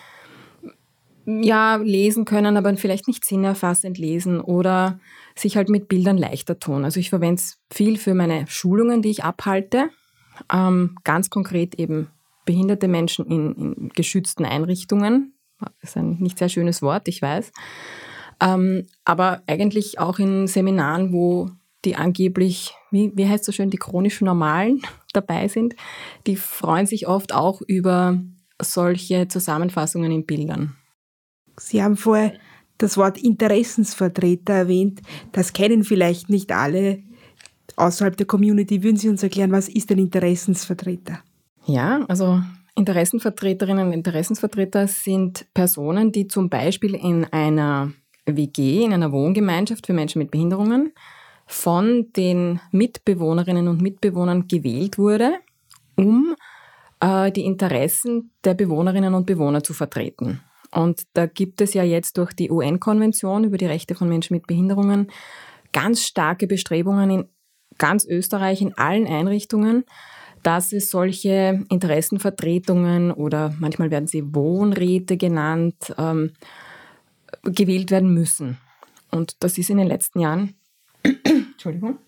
ja 1.25 1.77
lesen 1.77 2.25
können, 2.25 2.57
aber 2.57 2.77
vielleicht 2.77 3.07
nicht 3.07 3.25
sinnerfassend 3.25 3.97
lesen 3.97 4.41
oder 4.41 4.99
sich 5.37 5.57
halt 5.57 5.69
mit 5.69 5.89
Bildern 5.89 6.19
leichter 6.19 6.59
tun. 6.59 6.85
Also 6.85 7.01
ich 7.01 7.11
verwende 7.11 7.41
es 7.41 7.59
viel 7.71 7.97
für 7.97 8.15
meine 8.15 8.47
Schulungen, 8.49 9.03
die 9.03 9.11
ich 9.11 9.25
abhalte. 9.25 9.91
Ähm, 10.53 10.97
ganz 11.05 11.31
konkret 11.31 11.77
eben 11.77 12.09
behinderte 12.45 12.89
Menschen 12.89 13.27
in, 13.27 13.55
in 13.55 13.89
geschützten 13.91 14.45
Einrichtungen. 14.45 15.35
Das 15.61 15.91
ist 15.91 15.97
ein 15.97 16.19
nicht 16.19 16.39
sehr 16.39 16.49
schönes 16.49 16.83
Wort, 16.83 17.07
ich 17.07 17.23
weiß. 17.23 17.53
Ähm, 18.43 18.87
aber 19.05 19.43
eigentlich 19.47 20.01
auch 20.01 20.19
in 20.19 20.49
Seminaren, 20.49 21.13
wo 21.13 21.51
die 21.85 21.97
angeblich, 21.97 22.75
wie, 22.91 23.13
wie 23.15 23.29
heißt 23.29 23.45
so 23.45 23.53
schön, 23.53 23.71
die 23.71 23.77
chronischen 23.77 24.25
Normalen 24.25 24.83
dabei 25.13 25.49
sind, 25.49 25.75
die 26.27 26.37
freuen 26.37 26.87
sich 26.87 27.07
oft 27.07 27.33
auch 27.33 27.61
über 27.63 28.21
solche 28.61 29.29
Zusammenfassungen 29.29 30.11
in 30.11 30.27
Bildern. 30.27 30.77
Sie 31.57 31.83
haben 31.83 31.97
vorher 31.97 32.33
das 32.79 32.97
Wort 32.97 33.19
Interessensvertreter 33.19 34.55
erwähnt. 34.55 35.03
Das 35.33 35.53
kennen 35.53 35.85
vielleicht 35.85 36.29
nicht 36.29 36.51
alle 36.51 37.03
außerhalb 37.77 38.17
der 38.17 38.27
Community. 38.27 38.83
Würden 38.83 38.97
Sie 38.97 39.09
uns 39.09 39.23
erklären, 39.23 39.53
was 39.53 39.69
ist 39.69 39.91
ein 39.91 39.99
Interessensvertreter? 39.99 41.21
Ja, 41.67 42.05
also 42.09 42.41
Interessenvertreterinnen 42.75 43.89
und 43.89 43.93
Interessensvertreter 43.93 44.89
sind 44.89 45.47
Personen, 45.55 46.11
die 46.11 46.27
zum 46.27 46.49
Beispiel 46.49 46.95
in 46.95 47.25
einer 47.27 47.93
WG, 48.26 48.85
in 48.85 48.93
einer 48.93 49.12
Wohngemeinschaft 49.12 49.87
für 49.87 49.93
Menschen 49.93 50.19
mit 50.19 50.31
Behinderungen, 50.31 50.93
von 51.47 52.12
den 52.17 52.61
Mitbewohnerinnen 52.71 53.69
und 53.69 53.83
Mitbewohnern 53.83 54.49
gewählt 54.49 54.97
wurde, 54.97 55.38
um 55.97 56.35
äh, 57.00 57.31
die 57.33 57.45
Interessen 57.45 58.31
der 58.45 58.55
Bewohnerinnen 58.55 59.14
und 59.14 59.26
Bewohner 59.26 59.62
zu 59.62 59.75
vertreten. 59.75 60.41
Und 60.71 61.02
da 61.12 61.26
gibt 61.26 61.61
es 61.61 61.75
ja 61.75 61.83
jetzt 61.83 62.17
durch 62.17 62.33
die 62.33 62.50
UN-Konvention 62.50 63.45
über 63.45 63.59
die 63.59 63.67
Rechte 63.67 63.95
von 63.95 64.09
Menschen 64.09 64.35
mit 64.35 64.47
Behinderungen 64.47 65.09
ganz 65.73 66.02
starke 66.02 66.47
Bestrebungen 66.47 67.11
in 67.11 67.25
ganz 67.79 68.07
Österreich, 68.07 68.62
in 68.62 68.76
allen 68.79 69.07
Einrichtungen, 69.07 69.85
dass 70.43 70.73
es 70.73 70.91
solche 70.91 71.64
Interessenvertretungen 71.71 73.11
oder 73.11 73.55
manchmal 73.59 73.91
werden 73.91 74.07
sie 74.07 74.35
Wohnräte 74.35 75.17
genannt, 75.17 75.95
ähm, 75.99 76.33
gewählt 77.43 77.91
werden 77.91 78.13
müssen. 78.13 78.59
Und 79.11 79.37
das 79.41 79.59
ist 79.59 79.71
in 79.71 79.79
den 79.79 79.87
letzten 79.87 80.21
Jahren, 80.21 80.55
Entschuldigung, 81.03 81.99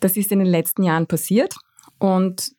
das 0.00 0.16
ist 0.16 0.32
in 0.32 0.38
den 0.38 0.48
letzten 0.48 0.82
Jahren 0.82 1.06
passiert. 1.06 1.54
Und 1.98 2.52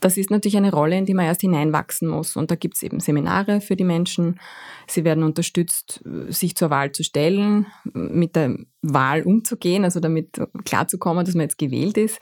das 0.00 0.18
ist 0.18 0.30
natürlich 0.30 0.56
eine 0.56 0.70
Rolle, 0.70 0.98
in 0.98 1.06
die 1.06 1.14
man 1.14 1.24
erst 1.24 1.40
hineinwachsen 1.40 2.06
muss. 2.06 2.36
Und 2.36 2.50
da 2.50 2.54
gibt 2.54 2.76
es 2.76 2.82
eben 2.82 3.00
Seminare 3.00 3.60
für 3.60 3.76
die 3.76 3.84
Menschen. 3.84 4.38
Sie 4.86 5.04
werden 5.04 5.24
unterstützt, 5.24 6.02
sich 6.28 6.54
zur 6.54 6.70
Wahl 6.70 6.92
zu 6.92 7.02
stellen, 7.02 7.66
mit 7.92 8.36
der 8.36 8.56
Wahl 8.82 9.22
umzugehen, 9.22 9.84
also 9.84 9.98
damit 9.98 10.40
klarzukommen, 10.64 11.24
dass 11.24 11.34
man 11.34 11.44
jetzt 11.44 11.58
gewählt 11.58 11.96
ist, 11.96 12.20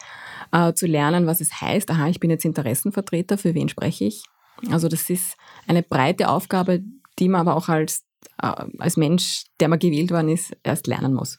äh, 0.53 0.73
zu 0.73 0.87
lernen, 0.87 1.26
was 1.26 1.41
es 1.41 1.61
heißt. 1.61 1.91
Aha, 1.91 2.09
ich 2.09 2.21
bin 2.21 2.31
jetzt 2.31 2.45
Interessenvertreter, 2.45 3.38
für 3.38 3.55
wen 3.55 3.69
spreche 3.69 4.05
ich? 4.05 4.23
Also 4.71 4.88
das 4.88 5.11
ist 5.11 5.37
eine 5.67 5.83
breite 5.83 6.29
Aufgabe, 6.29 6.83
die 7.19 7.29
man 7.29 7.43
aber 7.43 7.57
auch 7.57 7.69
als, 7.69 8.03
als 8.37 8.97
Mensch, 8.97 9.45
der 9.61 9.69
mal 9.69 9.78
gewählt 9.78 10.11
worden 10.11 10.28
ist, 10.28 10.57
erst 10.62 10.87
lernen 10.87 11.14
muss. 11.14 11.38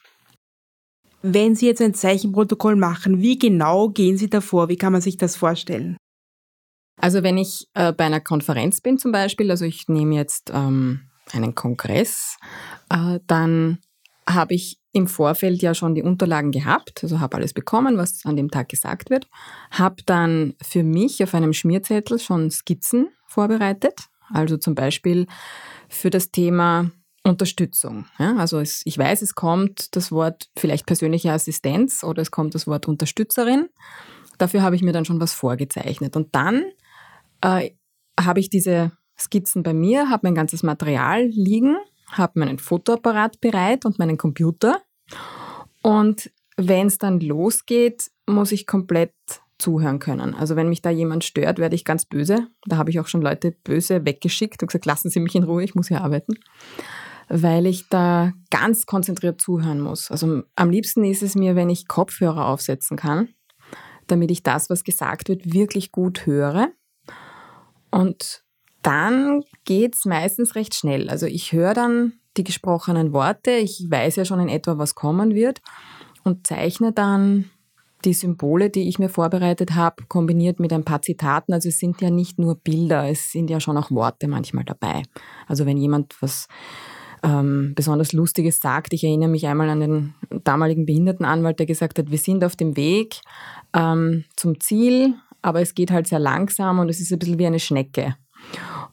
Wenn 1.21 1.55
Sie 1.55 1.65
jetzt 1.65 1.81
ein 1.81 1.93
Zeichenprotokoll 1.93 2.75
machen, 2.75 3.21
wie 3.21 3.39
genau 3.39 3.89
gehen 3.89 4.17
Sie 4.17 4.29
davor? 4.29 4.69
Wie 4.69 4.77
kann 4.77 4.93
man 4.93 5.01
sich 5.01 5.17
das 5.17 5.35
vorstellen? 5.35 5.97
Also 6.97 7.23
wenn 7.23 7.37
ich 7.37 7.67
äh, 7.73 7.91
bei 7.93 8.05
einer 8.05 8.21
Konferenz 8.21 8.79
bin 8.81 8.97
zum 8.97 9.11
Beispiel, 9.11 9.51
also 9.51 9.65
ich 9.65 9.87
nehme 9.87 10.15
jetzt 10.15 10.51
ähm, 10.53 11.01
einen 11.33 11.55
Kongress, 11.55 12.37
äh, 12.89 13.19
dann 13.27 13.79
habe 14.27 14.53
ich 14.53 14.79
im 14.91 15.07
Vorfeld 15.07 15.61
ja 15.61 15.75
schon 15.75 15.93
die 15.93 16.03
Unterlagen 16.03 16.51
gehabt, 16.51 17.03
also 17.03 17.19
habe 17.19 17.37
alles 17.37 17.53
bekommen, 17.53 17.97
was 17.97 18.25
an 18.25 18.37
dem 18.37 18.49
Tag 18.49 18.69
gesagt 18.69 19.09
wird, 19.09 19.27
habe 19.71 19.97
dann 20.05 20.53
für 20.61 20.83
mich 20.83 21.21
auf 21.21 21.33
einem 21.33 21.53
Schmierzettel 21.53 22.17
schon 22.17 22.49
Skizzen 22.49 23.09
vorbereitet, 23.27 24.07
also 24.33 24.57
zum 24.57 24.75
Beispiel 24.75 25.27
für 25.89 26.09
das 26.09 26.31
Thema 26.31 26.91
Unterstützung. 27.23 28.05
Ja, 28.19 28.35
also 28.37 28.59
es, 28.59 28.81
ich 28.85 28.97
weiß, 28.97 29.21
es 29.21 29.35
kommt 29.35 29.95
das 29.95 30.11
Wort 30.11 30.49
vielleicht 30.57 30.85
persönliche 30.85 31.31
Assistenz 31.31 32.03
oder 32.03 32.21
es 32.21 32.31
kommt 32.31 32.53
das 32.55 32.67
Wort 32.67 32.87
Unterstützerin. 32.87 33.69
Dafür 34.37 34.61
habe 34.61 34.75
ich 34.75 34.83
mir 34.83 34.93
dann 34.93 35.05
schon 35.05 35.19
was 35.19 35.33
vorgezeichnet. 35.33 36.15
Und 36.15 36.35
dann 36.35 36.65
äh, 37.41 37.71
habe 38.19 38.39
ich 38.39 38.49
diese 38.49 38.91
Skizzen 39.17 39.63
bei 39.63 39.73
mir, 39.73 40.09
habe 40.09 40.21
mein 40.23 40.35
ganzes 40.35 40.61
Material 40.61 41.25
liegen, 41.25 41.77
habe 42.11 42.39
meinen 42.39 42.59
Fotoapparat 42.59 43.41
bereit 43.41 43.85
und 43.85 43.97
meinen 43.97 44.17
Computer. 44.17 44.81
Und 45.81 46.31
wenn 46.57 46.87
es 46.87 46.97
dann 46.97 47.19
losgeht, 47.19 48.11
muss 48.27 48.51
ich 48.51 48.67
komplett 48.67 49.13
zuhören 49.57 49.99
können. 49.99 50.35
Also 50.35 50.55
wenn 50.55 50.69
mich 50.69 50.81
da 50.81 50.89
jemand 50.89 51.23
stört, 51.23 51.59
werde 51.59 51.75
ich 51.75 51.85
ganz 51.85 52.05
böse. 52.05 52.47
Da 52.65 52.77
habe 52.77 52.89
ich 52.89 52.99
auch 52.99 53.07
schon 53.07 53.21
Leute 53.21 53.51
böse 53.63 54.05
weggeschickt 54.05 54.61
und 54.61 54.67
gesagt, 54.67 54.85
lassen 54.85 55.09
Sie 55.09 55.19
mich 55.19 55.35
in 55.35 55.43
Ruhe, 55.43 55.63
ich 55.63 55.75
muss 55.75 55.87
hier 55.87 56.01
arbeiten. 56.01 56.35
Weil 57.27 57.65
ich 57.65 57.89
da 57.89 58.33
ganz 58.51 58.85
konzentriert 58.85 59.41
zuhören 59.41 59.81
muss. 59.81 60.11
Also 60.11 60.43
am 60.55 60.69
liebsten 60.69 61.03
ist 61.03 61.23
es 61.23 61.35
mir, 61.35 61.55
wenn 61.55 61.69
ich 61.69 61.87
Kopfhörer 61.87 62.47
aufsetzen 62.47 62.97
kann, 62.97 63.29
damit 64.07 64.29
ich 64.29 64.43
das, 64.43 64.69
was 64.69 64.83
gesagt 64.83 65.29
wird, 65.29 65.53
wirklich 65.53 65.91
gut 65.91 66.25
höre 66.25 66.69
und 67.95 68.43
dann 68.81 69.43
geht 69.63 69.95
es 69.95 70.05
meistens 70.05 70.55
recht 70.55 70.75
schnell. 70.75 71.09
Also 71.09 71.25
ich 71.25 71.53
höre 71.53 71.73
dann 71.73 72.13
die 72.35 72.43
gesprochenen 72.43 73.13
Worte, 73.13 73.51
ich 73.51 73.85
weiß 73.89 74.17
ja 74.17 74.25
schon 74.25 74.41
in 74.41 74.49
etwa, 74.49 74.77
was 74.77 74.95
kommen 74.95 75.33
wird 75.33 75.61
und 76.23 76.45
zeichne 76.45 76.91
dann 76.91 77.49
die 78.05 78.13
Symbole, 78.13 78.69
die 78.69 78.87
ich 78.87 78.99
mir 78.99 79.09
vorbereitet 79.09 79.75
habe, 79.75 80.03
kombiniert 80.07 80.59
mit 80.59 80.71
ein 80.71 80.85
paar 80.85 81.01
Zitaten. 81.01 81.53
Also 81.53 81.69
es 81.69 81.79
sind 81.79 82.01
ja 82.01 82.09
nicht 82.09 82.39
nur 82.39 82.55
Bilder, 82.55 83.09
es 83.09 83.31
sind 83.31 83.49
ja 83.49 83.59
schon 83.59 83.77
auch 83.77 83.91
Worte 83.91 84.27
manchmal 84.27 84.63
dabei. 84.63 85.03
Also 85.47 85.65
wenn 85.65 85.77
jemand 85.77 86.15
was 86.21 86.47
ähm, 87.23 87.73
besonders 87.75 88.13
Lustiges 88.13 88.59
sagt, 88.59 88.93
ich 88.93 89.03
erinnere 89.03 89.29
mich 89.29 89.47
einmal 89.47 89.69
an 89.69 89.79
den 89.79 90.13
damaligen 90.43 90.85
Behindertenanwalt, 90.85 91.59
der 91.59 91.65
gesagt 91.65 91.97
hat, 91.97 92.11
wir 92.11 92.17
sind 92.17 92.43
auf 92.43 92.55
dem 92.55 92.77
Weg 92.77 93.21
ähm, 93.73 94.25
zum 94.35 94.59
Ziel, 94.59 95.15
aber 95.41 95.61
es 95.61 95.73
geht 95.73 95.91
halt 95.91 96.07
sehr 96.07 96.19
langsam 96.19 96.79
und 96.79 96.89
es 96.89 96.99
ist 96.99 97.11
ein 97.11 97.19
bisschen 97.19 97.39
wie 97.39 97.47
eine 97.47 97.59
Schnecke. 97.59 98.15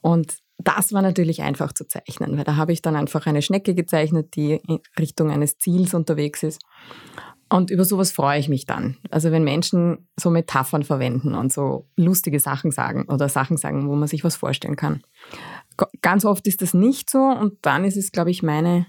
Und 0.00 0.38
das 0.59 0.92
war 0.92 1.02
natürlich 1.02 1.42
einfach 1.42 1.73
zu 1.73 1.87
zeichnen, 1.87 2.37
weil 2.37 2.45
da 2.45 2.57
habe 2.57 2.73
ich 2.73 2.83
dann 2.83 2.97
einfach 2.97 3.26
eine 3.26 3.42
Schnecke 3.42 3.75
gezeichnet, 3.75 4.37
die 4.37 4.61
in 4.66 4.78
Richtung 4.99 5.31
eines 5.31 5.59
Ziels 5.59 5.92
unterwegs 5.95 6.42
ist. 6.42 6.61
Und 7.53 7.71
über 7.71 7.85
sowas 7.85 8.13
freue 8.13 8.41
ich 8.41 8.49
mich 8.49 8.65
dann. 8.65 8.97
Also 9.11 9.31
wenn 9.31 9.45
Menschen 9.45 10.09
so 10.19 10.31
Metaphern 10.31 10.85
verwenden 10.85 11.35
und 11.35 11.53
so 11.53 11.87
lustige 11.97 12.41
Sachen 12.41 12.71
sagen 12.71 13.05
oder 13.09 13.29
Sachen 13.29 13.59
sagen, 13.59 13.87
wo 13.89 13.95
man 13.95 14.09
sich 14.09 14.25
was 14.25 14.37
vorstellen 14.37 14.75
kann. 14.75 15.03
Ganz 16.01 16.25
oft 16.25 16.47
ist 16.47 16.63
das 16.63 16.73
nicht 16.73 17.11
so 17.11 17.19
und 17.19 17.59
dann 17.61 17.85
ist 17.85 17.99
es, 17.99 18.11
glaube 18.11 18.31
ich, 18.31 18.43
meine, 18.43 18.87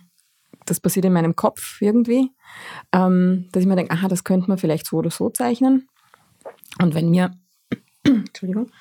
das 0.65 0.79
passiert 0.79 1.03
in 1.03 1.12
meinem 1.12 1.36
Kopf 1.36 1.82
irgendwie, 1.82 2.32
ähm, 2.93 3.50
dass 3.51 3.63
ich 3.63 3.67
mir 3.67 3.75
denke, 3.75 3.91
aha, 3.91 4.08
das 4.08 4.24
könnte 4.24 4.48
man 4.48 4.58
vielleicht 4.58 4.88
so 4.88 4.96
oder 4.96 5.12
so 5.12 5.29
zeichnen. 5.29 5.89
Und 6.82 6.96
wenn 6.96 7.10
mir 7.10 7.32
Entschuldigung, 8.05 8.72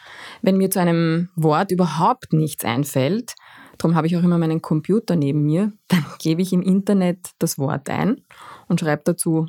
wenn 0.42 0.58
mir 0.58 0.70
zu 0.70 0.78
einem 0.78 1.30
Wort 1.34 1.72
überhaupt 1.72 2.32
nichts 2.32 2.64
einfällt, 2.64 3.34
darum 3.78 3.96
habe 3.96 4.06
ich 4.06 4.16
auch 4.16 4.22
immer 4.22 4.38
meinen 4.38 4.62
Computer 4.62 5.16
neben 5.16 5.42
mir, 5.42 5.72
dann 5.88 6.06
gebe 6.20 6.40
ich 6.40 6.52
im 6.52 6.62
Internet 6.62 7.30
das 7.40 7.58
Wort 7.58 7.90
ein 7.90 8.20
und 8.68 8.78
schreibe 8.78 9.02
dazu 9.04 9.48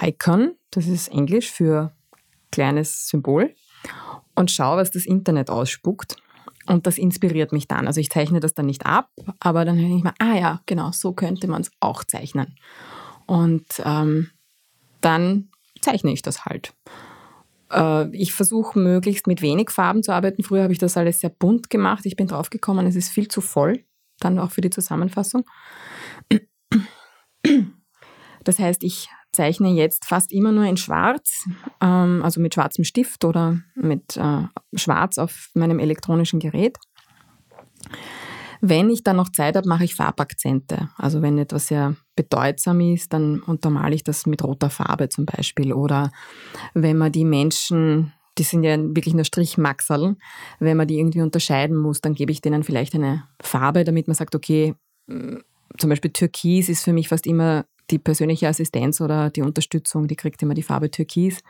Icon, 0.00 0.54
das 0.70 0.86
ist 0.86 1.08
Englisch 1.08 1.50
für 1.50 1.92
kleines 2.50 3.08
Symbol, 3.08 3.54
und 4.34 4.50
schaue, 4.50 4.78
was 4.78 4.90
das 4.90 5.06
Internet 5.06 5.50
ausspuckt. 5.50 6.16
Und 6.66 6.86
das 6.86 6.98
inspiriert 6.98 7.52
mich 7.52 7.68
dann. 7.68 7.86
Also 7.86 8.00
ich 8.00 8.10
zeichne 8.10 8.40
das 8.40 8.54
dann 8.54 8.66
nicht 8.66 8.86
ab, 8.86 9.10
aber 9.38 9.64
dann 9.64 9.76
denke 9.76 9.96
ich 9.96 10.02
mir, 10.02 10.14
ah 10.18 10.34
ja, 10.34 10.62
genau, 10.66 10.92
so 10.92 11.12
könnte 11.12 11.46
man 11.46 11.60
es 11.60 11.70
auch 11.80 12.04
zeichnen. 12.04 12.56
Und 13.26 13.66
ähm, 13.84 14.30
dann 15.00 15.50
zeichne 15.82 16.12
ich 16.12 16.22
das 16.22 16.46
halt. 16.46 16.72
Äh, 17.70 18.08
ich 18.16 18.32
versuche 18.32 18.78
möglichst 18.78 19.26
mit 19.26 19.42
wenig 19.42 19.70
Farben 19.70 20.02
zu 20.02 20.12
arbeiten. 20.12 20.42
Früher 20.42 20.62
habe 20.62 20.72
ich 20.72 20.78
das 20.78 20.96
alles 20.96 21.20
sehr 21.20 21.30
bunt 21.30 21.68
gemacht. 21.68 22.06
Ich 22.06 22.16
bin 22.16 22.28
draufgekommen, 22.28 22.86
es 22.86 22.96
ist 22.96 23.10
viel 23.10 23.28
zu 23.28 23.42
voll, 23.42 23.84
dann 24.20 24.38
auch 24.38 24.50
für 24.50 24.62
die 24.62 24.70
Zusammenfassung. 24.70 25.44
Das 28.44 28.58
heißt, 28.58 28.82
ich 28.84 29.08
zeichne 29.34 29.70
jetzt 29.70 30.06
fast 30.06 30.32
immer 30.32 30.52
nur 30.52 30.64
in 30.64 30.76
Schwarz, 30.76 31.46
ähm, 31.80 32.22
also 32.22 32.40
mit 32.40 32.54
schwarzem 32.54 32.84
Stift 32.84 33.24
oder 33.24 33.58
mit 33.74 34.16
äh, 34.16 34.42
Schwarz 34.74 35.18
auf 35.18 35.50
meinem 35.54 35.78
elektronischen 35.78 36.40
Gerät. 36.40 36.78
Wenn 38.60 38.88
ich 38.88 39.02
dann 39.02 39.16
noch 39.16 39.30
Zeit 39.30 39.56
habe, 39.56 39.68
mache 39.68 39.84
ich 39.84 39.94
Farbakzente. 39.94 40.88
Also 40.96 41.20
wenn 41.20 41.36
etwas 41.36 41.66
sehr 41.66 41.96
bedeutsam 42.16 42.80
ist, 42.80 43.12
dann 43.12 43.40
untermale 43.40 43.94
ich 43.94 44.04
das 44.04 44.24
mit 44.24 44.42
roter 44.42 44.70
Farbe 44.70 45.10
zum 45.10 45.26
Beispiel. 45.26 45.74
Oder 45.74 46.10
wenn 46.72 46.96
man 46.96 47.12
die 47.12 47.26
Menschen, 47.26 48.14
die 48.38 48.42
sind 48.42 48.64
ja 48.64 48.78
wirklich 48.78 49.12
nur 49.12 49.24
Strichmaxerl, 49.24 50.16
wenn 50.60 50.76
man 50.78 50.88
die 50.88 50.98
irgendwie 50.98 51.20
unterscheiden 51.20 51.76
muss, 51.76 52.00
dann 52.00 52.14
gebe 52.14 52.32
ich 52.32 52.40
denen 52.40 52.62
vielleicht 52.62 52.94
eine 52.94 53.24
Farbe, 53.42 53.84
damit 53.84 54.06
man 54.06 54.14
sagt, 54.14 54.34
okay, 54.34 54.74
zum 55.06 55.90
Beispiel 55.90 56.12
Türkis 56.12 56.70
ist 56.70 56.84
für 56.84 56.94
mich 56.94 57.08
fast 57.08 57.26
immer 57.26 57.66
die 57.90 57.98
persönliche 57.98 58.48
Assistenz 58.48 59.00
oder 59.00 59.30
die 59.30 59.42
Unterstützung, 59.42 60.08
die 60.08 60.16
kriegt 60.16 60.42
immer 60.42 60.54
die 60.54 60.62
Farbe 60.62 60.90
Türkis, 60.90 61.40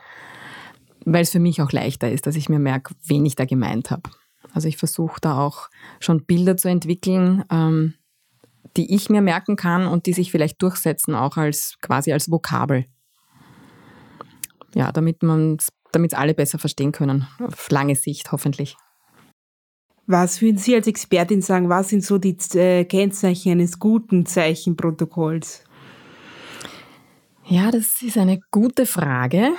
weil 1.05 1.21
es 1.21 1.31
für 1.31 1.39
mich 1.39 1.61
auch 1.61 1.71
leichter 1.71 2.11
ist, 2.11 2.27
dass 2.27 2.35
ich 2.35 2.49
mir 2.49 2.59
merke, 2.59 2.93
wen 3.05 3.25
ich 3.25 3.35
da 3.35 3.45
gemeint 3.45 3.91
habe. 3.91 4.09
Also 4.53 4.67
ich 4.67 4.77
versuche 4.77 5.19
da 5.21 5.39
auch 5.39 5.69
schon 5.99 6.25
Bilder 6.25 6.57
zu 6.57 6.69
entwickeln, 6.69 7.43
ähm, 7.51 7.95
die 8.77 8.93
ich 8.93 9.09
mir 9.09 9.21
merken 9.21 9.55
kann 9.55 9.87
und 9.87 10.05
die 10.05 10.13
sich 10.13 10.31
vielleicht 10.31 10.61
durchsetzen, 10.61 11.15
auch 11.15 11.37
als 11.37 11.77
quasi 11.81 12.11
als 12.11 12.31
Vokabel. 12.31 12.85
Ja, 14.73 14.91
damit 14.91 15.23
man 15.23 15.57
damit 15.91 16.13
alle 16.13 16.33
besser 16.33 16.59
verstehen 16.59 16.91
können, 16.91 17.27
auf 17.39 17.69
lange 17.69 17.95
Sicht 17.95 18.31
hoffentlich. 18.31 18.75
Was 20.07 20.41
würden 20.41 20.57
Sie 20.57 20.75
als 20.75 20.87
Expertin 20.87 21.41
sagen, 21.41 21.67
was 21.67 21.89
sind 21.89 22.03
so 22.03 22.17
die 22.17 22.37
äh, 22.53 22.85
Kennzeichen 22.85 23.53
eines 23.53 23.79
guten 23.79 24.25
Zeichenprotokolls? 24.25 25.64
Ja, 27.47 27.69
das 27.69 28.01
ist 28.01 28.17
eine 28.17 28.39
gute 28.49 28.87
Frage. 28.87 29.51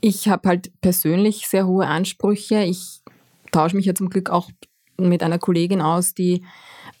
Ich 0.00 0.28
habe 0.28 0.48
halt 0.48 0.72
persönlich 0.80 1.46
sehr 1.46 1.68
hohe 1.68 1.86
Ansprüche. 1.86 2.64
Ich 2.64 3.00
tausche 3.52 3.76
mich 3.76 3.86
ja 3.86 3.94
zum 3.94 4.10
Glück 4.10 4.28
auch 4.28 4.50
mit 4.98 5.22
einer 5.22 5.38
Kollegin 5.38 5.80
aus, 5.80 6.14
die 6.14 6.44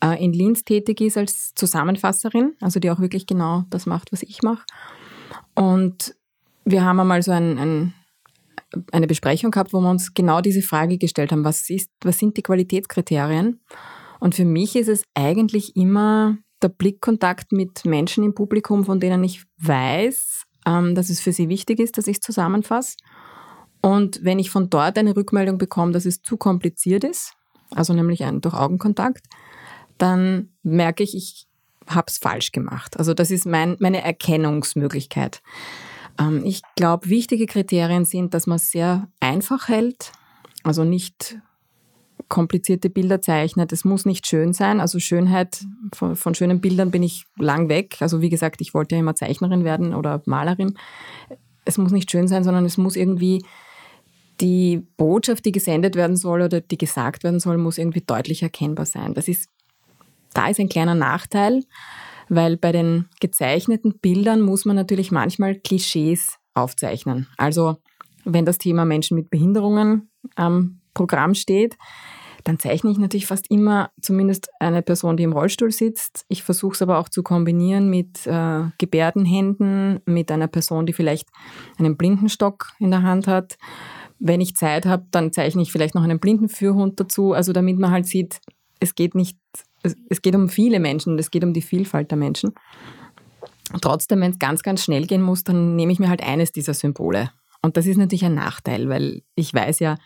äh, 0.00 0.22
in 0.24 0.32
Linz 0.32 0.64
tätig 0.64 1.00
ist 1.00 1.16
als 1.16 1.54
Zusammenfasserin, 1.54 2.54
also 2.60 2.78
die 2.78 2.90
auch 2.90 3.00
wirklich 3.00 3.26
genau 3.26 3.64
das 3.70 3.84
macht, 3.84 4.12
was 4.12 4.22
ich 4.22 4.42
mache. 4.42 4.64
Und 5.56 6.14
wir 6.64 6.84
haben 6.84 7.00
einmal 7.00 7.22
so 7.22 7.32
ein, 7.32 7.58
ein, 7.58 7.94
eine 8.92 9.08
Besprechung 9.08 9.50
gehabt, 9.50 9.72
wo 9.72 9.80
wir 9.80 9.90
uns 9.90 10.14
genau 10.14 10.40
diese 10.40 10.62
Frage 10.62 10.98
gestellt 10.98 11.32
haben, 11.32 11.44
was, 11.44 11.68
ist, 11.68 11.90
was 12.02 12.20
sind 12.20 12.36
die 12.36 12.42
Qualitätskriterien? 12.42 13.60
Und 14.20 14.36
für 14.36 14.44
mich 14.44 14.76
ist 14.76 14.88
es 14.88 15.02
eigentlich 15.14 15.74
immer 15.74 16.38
der 16.64 16.70
Blickkontakt 16.70 17.52
mit 17.52 17.84
Menschen 17.84 18.24
im 18.24 18.34
Publikum, 18.34 18.84
von 18.84 18.98
denen 18.98 19.22
ich 19.22 19.44
weiß, 19.58 20.44
ähm, 20.66 20.94
dass 20.94 21.10
es 21.10 21.20
für 21.20 21.32
sie 21.32 21.48
wichtig 21.48 21.78
ist, 21.78 21.98
dass 21.98 22.06
ich 22.06 22.16
es 22.16 22.20
zusammenfasse. 22.20 22.96
Und 23.80 24.24
wenn 24.24 24.38
ich 24.38 24.50
von 24.50 24.70
dort 24.70 24.98
eine 24.98 25.14
Rückmeldung 25.14 25.58
bekomme, 25.58 25.92
dass 25.92 26.06
es 26.06 26.22
zu 26.22 26.36
kompliziert 26.38 27.04
ist, 27.04 27.34
also 27.70 27.92
nämlich 27.92 28.24
ein 28.24 28.40
durch 28.40 28.54
Augenkontakt, 28.54 29.26
dann 29.98 30.48
merke 30.62 31.02
ich, 31.02 31.14
ich 31.14 31.46
habe 31.86 32.06
es 32.08 32.18
falsch 32.18 32.50
gemacht. 32.52 32.98
Also 32.98 33.12
das 33.12 33.30
ist 33.30 33.46
mein, 33.46 33.76
meine 33.78 34.02
Erkennungsmöglichkeit. 34.02 35.42
Ähm, 36.18 36.42
ich 36.44 36.62
glaube, 36.76 37.10
wichtige 37.10 37.46
Kriterien 37.46 38.06
sind, 38.06 38.34
dass 38.34 38.46
man 38.46 38.56
es 38.56 38.70
sehr 38.70 39.08
einfach 39.20 39.68
hält, 39.68 40.12
also 40.62 40.84
nicht 40.84 41.38
komplizierte 42.28 42.90
Bilder 42.90 43.20
zeichnet. 43.20 43.72
Es 43.72 43.84
muss 43.84 44.04
nicht 44.04 44.26
schön 44.26 44.52
sein. 44.52 44.80
Also 44.80 44.98
Schönheit, 44.98 45.64
von, 45.92 46.16
von, 46.16 46.34
schönen 46.34 46.60
Bildern 46.60 46.90
bin 46.90 47.02
ich 47.02 47.24
lang 47.38 47.68
weg. 47.68 47.96
Also 48.00 48.20
wie 48.20 48.30
gesagt, 48.30 48.60
ich 48.60 48.74
wollte 48.74 48.94
ja 48.94 49.00
immer 49.00 49.14
Zeichnerin 49.14 49.64
werden 49.64 49.94
oder 49.94 50.22
Malerin. 50.26 50.74
Es 51.64 51.78
muss 51.78 51.92
nicht 51.92 52.10
schön 52.10 52.28
sein, 52.28 52.44
sondern 52.44 52.64
es 52.64 52.76
muss 52.76 52.96
irgendwie 52.96 53.44
die 54.40 54.86
Botschaft, 54.96 55.44
die 55.44 55.52
gesendet 55.52 55.96
werden 55.96 56.16
soll 56.16 56.42
oder 56.42 56.60
die 56.60 56.78
gesagt 56.78 57.24
werden 57.24 57.40
soll, 57.40 57.58
muss 57.58 57.78
irgendwie 57.78 58.02
deutlich 58.02 58.42
erkennbar 58.42 58.86
sein. 58.86 59.14
Das 59.14 59.28
ist, 59.28 59.48
da 60.32 60.48
ist 60.48 60.58
ein 60.58 60.68
kleiner 60.68 60.94
Nachteil, 60.94 61.62
weil 62.28 62.56
bei 62.56 62.72
den 62.72 63.06
gezeichneten 63.20 63.98
Bildern 63.98 64.40
muss 64.40 64.64
man 64.64 64.76
natürlich 64.76 65.12
manchmal 65.12 65.54
Klischees 65.54 66.38
aufzeichnen. 66.54 67.28
Also 67.36 67.76
wenn 68.24 68.44
das 68.44 68.58
Thema 68.58 68.84
Menschen 68.84 69.16
mit 69.16 69.30
Behinderungen 69.30 70.10
am 70.34 70.80
Programm 70.94 71.34
steht, 71.34 71.76
dann 72.44 72.58
zeichne 72.58 72.90
ich 72.90 72.98
natürlich 72.98 73.26
fast 73.26 73.50
immer 73.50 73.90
zumindest 74.00 74.50
eine 74.60 74.82
Person, 74.82 75.16
die 75.16 75.22
im 75.22 75.32
Rollstuhl 75.32 75.72
sitzt. 75.72 76.26
Ich 76.28 76.42
versuche 76.42 76.74
es 76.74 76.82
aber 76.82 76.98
auch 76.98 77.08
zu 77.08 77.22
kombinieren 77.22 77.88
mit 77.88 78.26
äh, 78.26 78.64
Gebärdenhänden, 78.78 80.00
mit 80.04 80.30
einer 80.30 80.48
Person, 80.48 80.84
die 80.86 80.92
vielleicht 80.92 81.28
einen 81.78 81.96
Blindenstock 81.96 82.72
in 82.78 82.90
der 82.90 83.02
Hand 83.02 83.26
hat. 83.26 83.56
Wenn 84.18 84.42
ich 84.42 84.56
Zeit 84.56 84.84
habe, 84.86 85.06
dann 85.10 85.32
zeichne 85.32 85.62
ich 85.62 85.72
vielleicht 85.72 85.94
noch 85.94 86.02
einen 86.02 86.20
Blindenführhund 86.20 87.00
dazu, 87.00 87.32
also 87.32 87.52
damit 87.52 87.78
man 87.78 87.90
halt 87.90 88.06
sieht, 88.06 88.40
es 88.78 88.94
geht 88.94 89.14
nicht 89.14 89.38
es, 90.08 90.22
geht 90.22 90.34
um 90.34 90.48
viele 90.48 90.80
Menschen 90.80 91.12
und 91.12 91.18
es 91.18 91.30
geht 91.30 91.44
um 91.44 91.52
die 91.52 91.62
Vielfalt 91.62 92.10
der 92.10 92.18
Menschen. 92.18 92.54
Trotzdem, 93.80 94.20
wenn 94.20 94.32
es 94.32 94.38
ganz, 94.38 94.62
ganz 94.62 94.82
schnell 94.82 95.06
gehen 95.06 95.22
muss, 95.22 95.44
dann 95.44 95.76
nehme 95.76 95.92
ich 95.92 95.98
mir 95.98 96.08
halt 96.08 96.22
eines 96.22 96.52
dieser 96.52 96.74
Symbole. 96.74 97.30
Und 97.62 97.76
das 97.76 97.86
ist 97.86 97.96
natürlich 97.96 98.24
ein 98.24 98.34
Nachteil, 98.34 98.88
weil 98.88 99.22
ich 99.34 99.52
weiß 99.52 99.78
ja, 99.80 99.96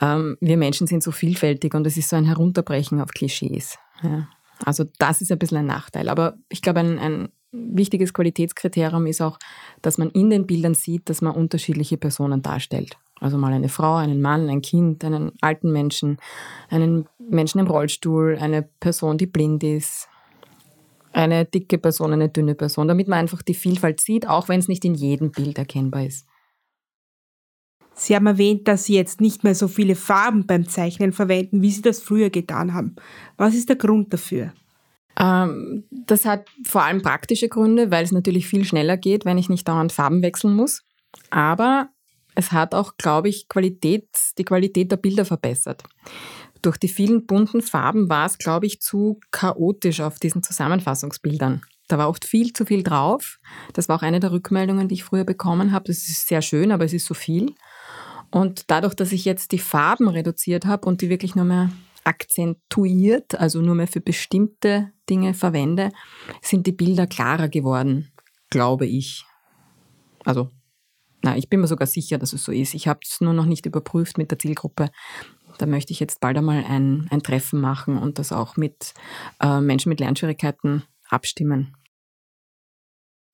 ähm, 0.00 0.36
wir 0.40 0.56
Menschen 0.56 0.86
sind 0.86 1.02
so 1.02 1.12
vielfältig 1.12 1.74
und 1.74 1.86
es 1.86 1.96
ist 1.96 2.08
so 2.08 2.16
ein 2.16 2.24
Herunterbrechen 2.24 3.00
auf 3.00 3.10
Klischees. 3.10 3.78
Ja. 4.02 4.28
Also 4.64 4.84
das 4.98 5.22
ist 5.22 5.32
ein 5.32 5.38
bisschen 5.38 5.58
ein 5.58 5.66
Nachteil. 5.66 6.08
Aber 6.08 6.34
ich 6.48 6.62
glaube, 6.62 6.80
ein, 6.80 6.98
ein 6.98 7.28
wichtiges 7.52 8.14
Qualitätskriterium 8.14 9.06
ist 9.06 9.20
auch, 9.20 9.38
dass 9.82 9.98
man 9.98 10.10
in 10.10 10.30
den 10.30 10.46
Bildern 10.46 10.74
sieht, 10.74 11.08
dass 11.08 11.22
man 11.22 11.34
unterschiedliche 11.34 11.96
Personen 11.96 12.42
darstellt. 12.42 12.96
Also 13.20 13.36
mal 13.36 13.52
eine 13.52 13.68
Frau, 13.68 13.96
einen 13.96 14.22
Mann, 14.22 14.48
ein 14.48 14.62
Kind, 14.62 15.04
einen 15.04 15.32
alten 15.40 15.72
Menschen, 15.72 16.18
einen 16.70 17.06
Menschen 17.18 17.60
im 17.60 17.66
Rollstuhl, 17.66 18.38
eine 18.40 18.62
Person, 18.62 19.18
die 19.18 19.26
blind 19.26 19.62
ist, 19.62 20.08
eine 21.12 21.44
dicke 21.44 21.76
Person, 21.76 22.12
eine 22.12 22.28
dünne 22.28 22.54
Person, 22.54 22.88
damit 22.88 23.08
man 23.08 23.18
einfach 23.18 23.42
die 23.42 23.54
Vielfalt 23.54 24.00
sieht, 24.00 24.28
auch 24.28 24.48
wenn 24.48 24.60
es 24.60 24.68
nicht 24.68 24.84
in 24.84 24.94
jedem 24.94 25.32
Bild 25.32 25.58
erkennbar 25.58 26.06
ist. 26.06 26.26
Sie 27.94 28.14
haben 28.14 28.26
erwähnt, 28.26 28.66
dass 28.68 28.84
Sie 28.84 28.94
jetzt 28.94 29.20
nicht 29.20 29.44
mehr 29.44 29.54
so 29.54 29.68
viele 29.68 29.94
Farben 29.94 30.46
beim 30.46 30.68
Zeichnen 30.68 31.12
verwenden, 31.12 31.62
wie 31.62 31.70
Sie 31.70 31.82
das 31.82 32.00
früher 32.00 32.30
getan 32.30 32.72
haben. 32.72 32.96
Was 33.36 33.54
ist 33.54 33.68
der 33.68 33.76
Grund 33.76 34.12
dafür? 34.12 34.52
Ähm, 35.18 35.84
das 35.90 36.24
hat 36.24 36.46
vor 36.64 36.82
allem 36.82 37.02
praktische 37.02 37.48
Gründe, 37.48 37.90
weil 37.90 38.04
es 38.04 38.12
natürlich 38.12 38.48
viel 38.48 38.64
schneller 38.64 38.96
geht, 38.96 39.24
wenn 39.24 39.38
ich 39.38 39.48
nicht 39.48 39.68
dauernd 39.68 39.92
Farben 39.92 40.22
wechseln 40.22 40.54
muss. 40.54 40.82
Aber 41.30 41.90
es 42.34 42.52
hat 42.52 42.74
auch, 42.74 42.96
glaube 42.96 43.28
ich, 43.28 43.48
Qualität, 43.48 44.08
die 44.38 44.44
Qualität 44.44 44.90
der 44.90 44.96
Bilder 44.96 45.24
verbessert. 45.24 45.84
Durch 46.62 46.76
die 46.76 46.88
vielen 46.88 47.26
bunten 47.26 47.62
Farben 47.62 48.08
war 48.08 48.26
es, 48.26 48.38
glaube 48.38 48.66
ich, 48.66 48.80
zu 48.80 49.18
chaotisch 49.30 50.00
auf 50.00 50.18
diesen 50.18 50.42
Zusammenfassungsbildern. 50.42 51.62
Da 51.88 51.98
war 51.98 52.08
oft 52.08 52.24
viel 52.24 52.52
zu 52.52 52.64
viel 52.64 52.82
drauf. 52.82 53.38
Das 53.72 53.88
war 53.88 53.96
auch 53.96 54.02
eine 54.02 54.20
der 54.20 54.30
Rückmeldungen, 54.30 54.86
die 54.86 54.94
ich 54.94 55.04
früher 55.04 55.24
bekommen 55.24 55.72
habe. 55.72 55.86
Das 55.86 55.98
ist 55.98 56.28
sehr 56.28 56.40
schön, 56.40 56.70
aber 56.70 56.84
es 56.84 56.92
ist 56.92 57.06
so 57.06 57.14
viel. 57.14 57.54
Und 58.30 58.70
dadurch, 58.70 58.94
dass 58.94 59.12
ich 59.12 59.24
jetzt 59.24 59.52
die 59.52 59.58
Farben 59.58 60.08
reduziert 60.08 60.64
habe 60.66 60.86
und 60.86 61.00
die 61.00 61.08
wirklich 61.08 61.34
nur 61.34 61.44
mehr 61.44 61.70
akzentuiert, 62.04 63.34
also 63.34 63.60
nur 63.60 63.74
mehr 63.74 63.88
für 63.88 64.00
bestimmte 64.00 64.92
Dinge 65.08 65.34
verwende, 65.34 65.90
sind 66.40 66.66
die 66.66 66.72
Bilder 66.72 67.06
klarer 67.06 67.48
geworden, 67.48 68.12
glaube 68.48 68.86
ich. 68.86 69.24
Also 70.24 70.50
na, 71.22 71.36
ich 71.36 71.50
bin 71.50 71.60
mir 71.60 71.66
sogar 71.66 71.86
sicher, 71.86 72.18
dass 72.18 72.32
es 72.32 72.44
so 72.44 72.52
ist. 72.52 72.74
Ich 72.74 72.88
habe 72.88 73.00
es 73.02 73.20
nur 73.20 73.34
noch 73.34 73.44
nicht 73.44 73.66
überprüft 73.66 74.16
mit 74.16 74.30
der 74.30 74.38
Zielgruppe. 74.38 74.90
Da 75.58 75.66
möchte 75.66 75.92
ich 75.92 76.00
jetzt 76.00 76.20
bald 76.20 76.38
einmal 76.38 76.64
ein, 76.64 77.08
ein 77.10 77.22
Treffen 77.22 77.60
machen 77.60 77.98
und 77.98 78.18
das 78.18 78.32
auch 78.32 78.56
mit 78.56 78.94
äh, 79.40 79.60
Menschen 79.60 79.90
mit 79.90 80.00
Lernschwierigkeiten 80.00 80.84
abstimmen. 81.08 81.76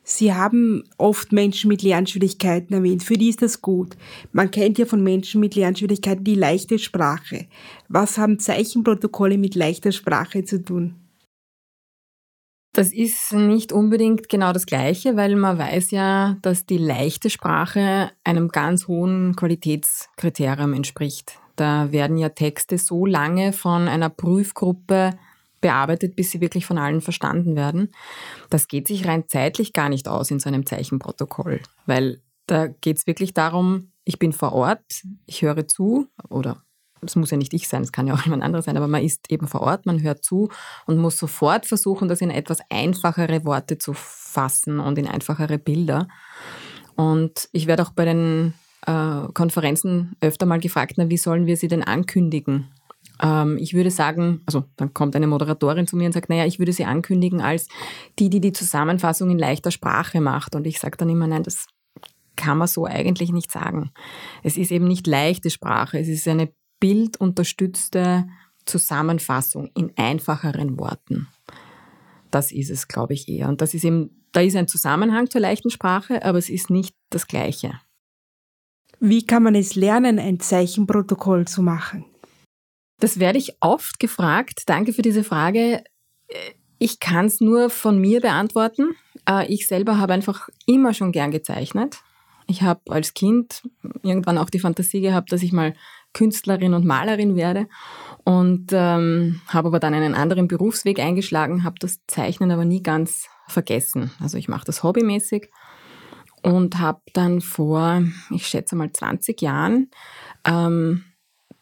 Sie 0.09 0.33
haben 0.33 0.85
oft 0.99 1.33
Menschen 1.33 1.67
mit 1.67 1.83
Lernschwierigkeiten 1.83 2.77
erwähnt. 2.77 3.03
Für 3.03 3.15
die 3.15 3.29
ist 3.29 3.43
das 3.43 3.61
gut. 3.61 3.97
Man 4.31 4.53
kennt 4.53 4.79
ja 4.79 4.87
von 4.87 5.03
Menschen 5.03 5.41
mit 5.41 5.57
Lernschwierigkeiten 5.57 6.23
die 6.23 6.37
leichte 6.37 6.79
Sprache. 6.79 7.47
Was 7.89 8.17
haben 8.17 8.39
Zeichenprotokolle 8.39 9.37
mit 9.37 9.57
leichter 9.57 9.91
Sprache 9.91 10.45
zu 10.45 10.63
tun? 10.63 10.95
Das 12.73 12.93
ist 12.93 13.33
nicht 13.33 13.73
unbedingt 13.73 14.29
genau 14.29 14.53
das 14.53 14.67
Gleiche, 14.67 15.17
weil 15.17 15.35
man 15.35 15.59
weiß 15.59 15.91
ja, 15.91 16.37
dass 16.41 16.67
die 16.67 16.79
leichte 16.79 17.29
Sprache 17.29 18.13
einem 18.23 18.47
ganz 18.51 18.87
hohen 18.87 19.35
Qualitätskriterium 19.35 20.73
entspricht. 20.73 21.41
Da 21.57 21.91
werden 21.91 22.17
ja 22.17 22.29
Texte 22.29 22.79
so 22.79 23.07
lange 23.07 23.53
von 23.53 23.89
einer 23.89 24.11
Prüfgruppe 24.11 25.19
bearbeitet, 25.61 26.17
bis 26.17 26.31
sie 26.31 26.41
wirklich 26.41 26.67
von 26.67 26.79
allen 26.79 27.01
verstanden 27.01 27.57
werden. 27.57 27.91
Das 28.51 28.69
geht 28.69 28.89
sich 28.89 29.07
rein 29.07 29.25
zeitlich 29.29 29.73
gar 29.73 29.89
nicht 29.89 30.09
aus 30.09 30.31
in 30.31 30.41
so 30.41 30.49
einem 30.49 30.67
Zeichenprotokoll, 30.67 31.61
weil 31.87 32.21
da 32.47 32.69
geht 32.69 32.99
es 32.99 33.07
wirklich 33.07 33.35
darum, 33.35 33.91
ich 34.05 34.19
bin 34.19 34.33
vor 34.33 34.53
Ort, 34.53 35.03
ich 35.27 35.43
höre 35.43 35.67
zu 35.67 36.07
oder 36.29 36.63
es 37.03 37.17
muss 37.17 37.31
ja 37.31 37.37
nicht 37.37 37.53
ich 37.55 37.69
sein, 37.69 37.83
es 37.83 37.93
kann 37.93 38.07
ja 38.07 38.15
auch 38.15 38.23
jemand 38.25 38.43
anderes 38.43 38.67
sein, 38.67 38.77
aber 38.77 38.89
man 38.89 39.03
ist 39.03 39.31
eben 39.31 39.49
vor 39.49 39.63
Ort, 39.63 39.87
man 39.87 40.03
hört 40.03 40.25
zu 40.25 40.49
und 40.87 40.99
muss 40.99 41.19
sofort 41.19 41.67
versuchen, 41.67 42.09
das 42.09 42.21
in 42.21 42.31
etwas 42.31 42.59
einfachere 42.71 43.45
Worte 43.45 43.79
zu 43.79 43.93
fassen 43.95 44.81
und 44.81 44.99
in 44.99 45.09
einfachere 45.09 45.59
Bilder. 45.59 46.09
Und 46.95 47.49
ich 47.53 47.67
werde 47.67 47.83
auch 47.83 47.91
bei 47.91 48.07
den 48.07 48.55
äh, 48.87 49.29
Konferenzen 49.35 50.17
öfter 50.21 50.47
mal 50.47 50.61
gefragt, 50.61 50.95
na, 50.97 51.11
wie 51.11 51.19
sollen 51.19 51.47
wir 51.47 51.57
sie 51.57 51.69
denn 51.69 51.83
ankündigen? 51.83 52.69
Ähm, 53.23 53.59
ich 53.59 53.75
würde 53.75 53.91
sagen, 53.91 54.43
also 54.47 54.65
dann 54.77 54.95
kommt 54.95 55.17
eine 55.17 55.27
Moderatorin 55.27 55.87
zu 55.87 55.97
mir 55.97 56.07
und 56.07 56.13
sagt, 56.13 56.29
naja, 56.29 56.47
ich 56.47 56.59
würde 56.59 56.73
sie 56.73 56.85
ankündigen 56.85 57.41
als 57.41 57.69
die, 58.19 58.31
die 58.31 58.41
die 58.41 58.53
Zusammenfassung 58.53 59.31
in 59.31 59.39
leichter 59.39 59.71
Sprache 59.71 60.21
macht. 60.21 60.55
Und 60.55 60.67
ich 60.67 60.79
sage 60.79 60.97
dann 60.97 61.09
immer, 61.09 61.27
nein, 61.27 61.43
das 61.43 61.67
kann 62.37 62.59
man 62.59 62.69
so 62.69 62.87
eigentlich 62.87 63.33
nicht 63.33 63.51
sagen. 63.51 63.91
Es 64.43 64.57
ist 64.57 64.71
eben 64.71 64.87
nicht 64.87 65.07
leichte 65.07 65.51
Sprache, 65.51 65.99
es 65.99 66.09
ist 66.09 66.29
eine 66.29 66.53
bildunterstützte 66.81 68.29
Zusammenfassung 68.67 69.71
in 69.75 69.93
einfacheren 69.97 70.79
Worten. 70.79 71.29
Das 72.31 72.53
ist 72.53 72.71
es, 72.71 72.89
glaube 72.89 73.15
ich, 73.15 73.29
eher. 73.29 73.49
Und 73.49 73.61
das 73.61 73.73
ist 73.73 73.85
eben, 73.85 74.11
da 74.33 74.41
ist 74.41 74.57
ein 74.57 74.69
Zusammenhang 74.69 75.31
zur 75.31 75.41
leichten 75.41 75.71
Sprache, 75.71 76.25
aber 76.25 76.39
es 76.39 76.51
ist 76.51 76.69
nicht 76.69 76.95
das 77.11 77.27
Gleiche. 77.27 77.81
Wie 78.99 79.25
kann 79.25 79.43
man 79.43 79.55
es 79.55 79.75
lernen, 79.75 80.19
ein 80.19 80.41
Zeichenprotokoll 80.41 81.47
zu 81.47 81.63
machen? 81.63 82.05
Das 82.99 83.19
werde 83.19 83.39
ich 83.39 83.57
oft 83.61 83.99
gefragt. 83.99 84.63
Danke 84.67 84.93
für 84.93 85.03
diese 85.03 85.25
Frage. 85.25 85.85
Ich 86.79 87.01
kann 87.01 87.27
es 87.27 87.41
nur 87.41 87.71
von 87.71 87.99
mir 87.99 88.21
beantworten. 88.21 88.97
Äh, 89.29 89.47
ich 89.53 89.67
selber 89.67 89.99
habe 89.99 90.13
einfach 90.13 90.49
immer 90.67 90.95
schon 90.95 91.13
gern 91.13 91.31
gezeichnet. 91.31 91.99
Ich 92.49 92.63
habe 92.63 92.81
als 92.91 93.15
Kind 93.15 93.63
irgendwann 94.03 94.39
auch 94.39 94.51
die 94.51 94.61
Fantasie 94.61 95.01
gehabt, 95.01 95.33
dass 95.33 95.43
ich 95.43 95.53
mal 95.53 95.75
Künstlerin 96.13 96.75
und 96.75 96.85
Malerin 96.87 97.35
werde 97.35 97.69
und 98.25 98.69
ähm, 98.73 99.41
habe 99.49 99.69
aber 99.69 99.81
dann 99.81 99.95
einen 99.95 100.15
anderen 100.15 100.49
Berufsweg 100.49 101.01
eingeschlagen, 101.01 101.65
habe 101.65 101.77
das 101.81 102.01
Zeichnen 102.07 102.53
aber 102.53 102.65
nie 102.65 102.83
ganz 102.83 103.29
vergessen. 103.49 104.13
Also 104.21 104.39
ich 104.39 104.49
mache 104.49 104.65
das 104.65 104.83
hobbymäßig 104.83 105.51
und 106.43 106.79
habe 106.79 107.01
dann 107.13 107.41
vor, 107.41 108.03
ich 108.31 108.47
schätze 108.47 108.77
mal 108.77 108.93
20 108.93 109.43
Jahren, 109.43 109.91
ähm, 110.47 111.05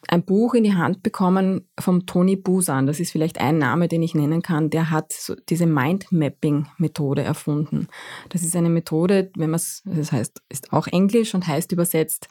ein 0.09 0.25
Buch 0.25 0.55
in 0.55 0.65
die 0.65 0.75
Hand 0.75 1.03
bekommen 1.03 1.69
vom 1.79 2.07
Tony 2.07 2.37
Busan. 2.37 2.87
Das 2.87 3.01
ist 3.01 3.13
vielleicht 3.13 3.41
ein 3.41 3.59
Name, 3.59 3.89
den 3.89 4.03
ich 4.03 4.15
nennen 4.15 4.43
kann. 4.43 4.71
Der 4.71 4.91
hat 4.91 5.13
so 5.13 5.35
diese 5.49 5.67
Mindmapping-Methode 5.67 7.23
erfunden. 7.23 7.89
Das 8.29 8.43
ist 8.43 8.57
eine 8.57 8.71
Methode, 8.71 9.31
wenn 9.37 9.51
man 9.51 9.57
es, 9.57 9.83
das 9.85 10.13
heißt, 10.13 10.43
ist 10.49 10.73
auch 10.73 10.87
Englisch 10.87 11.35
und 11.35 11.47
heißt 11.47 11.73
übersetzt 11.73 12.29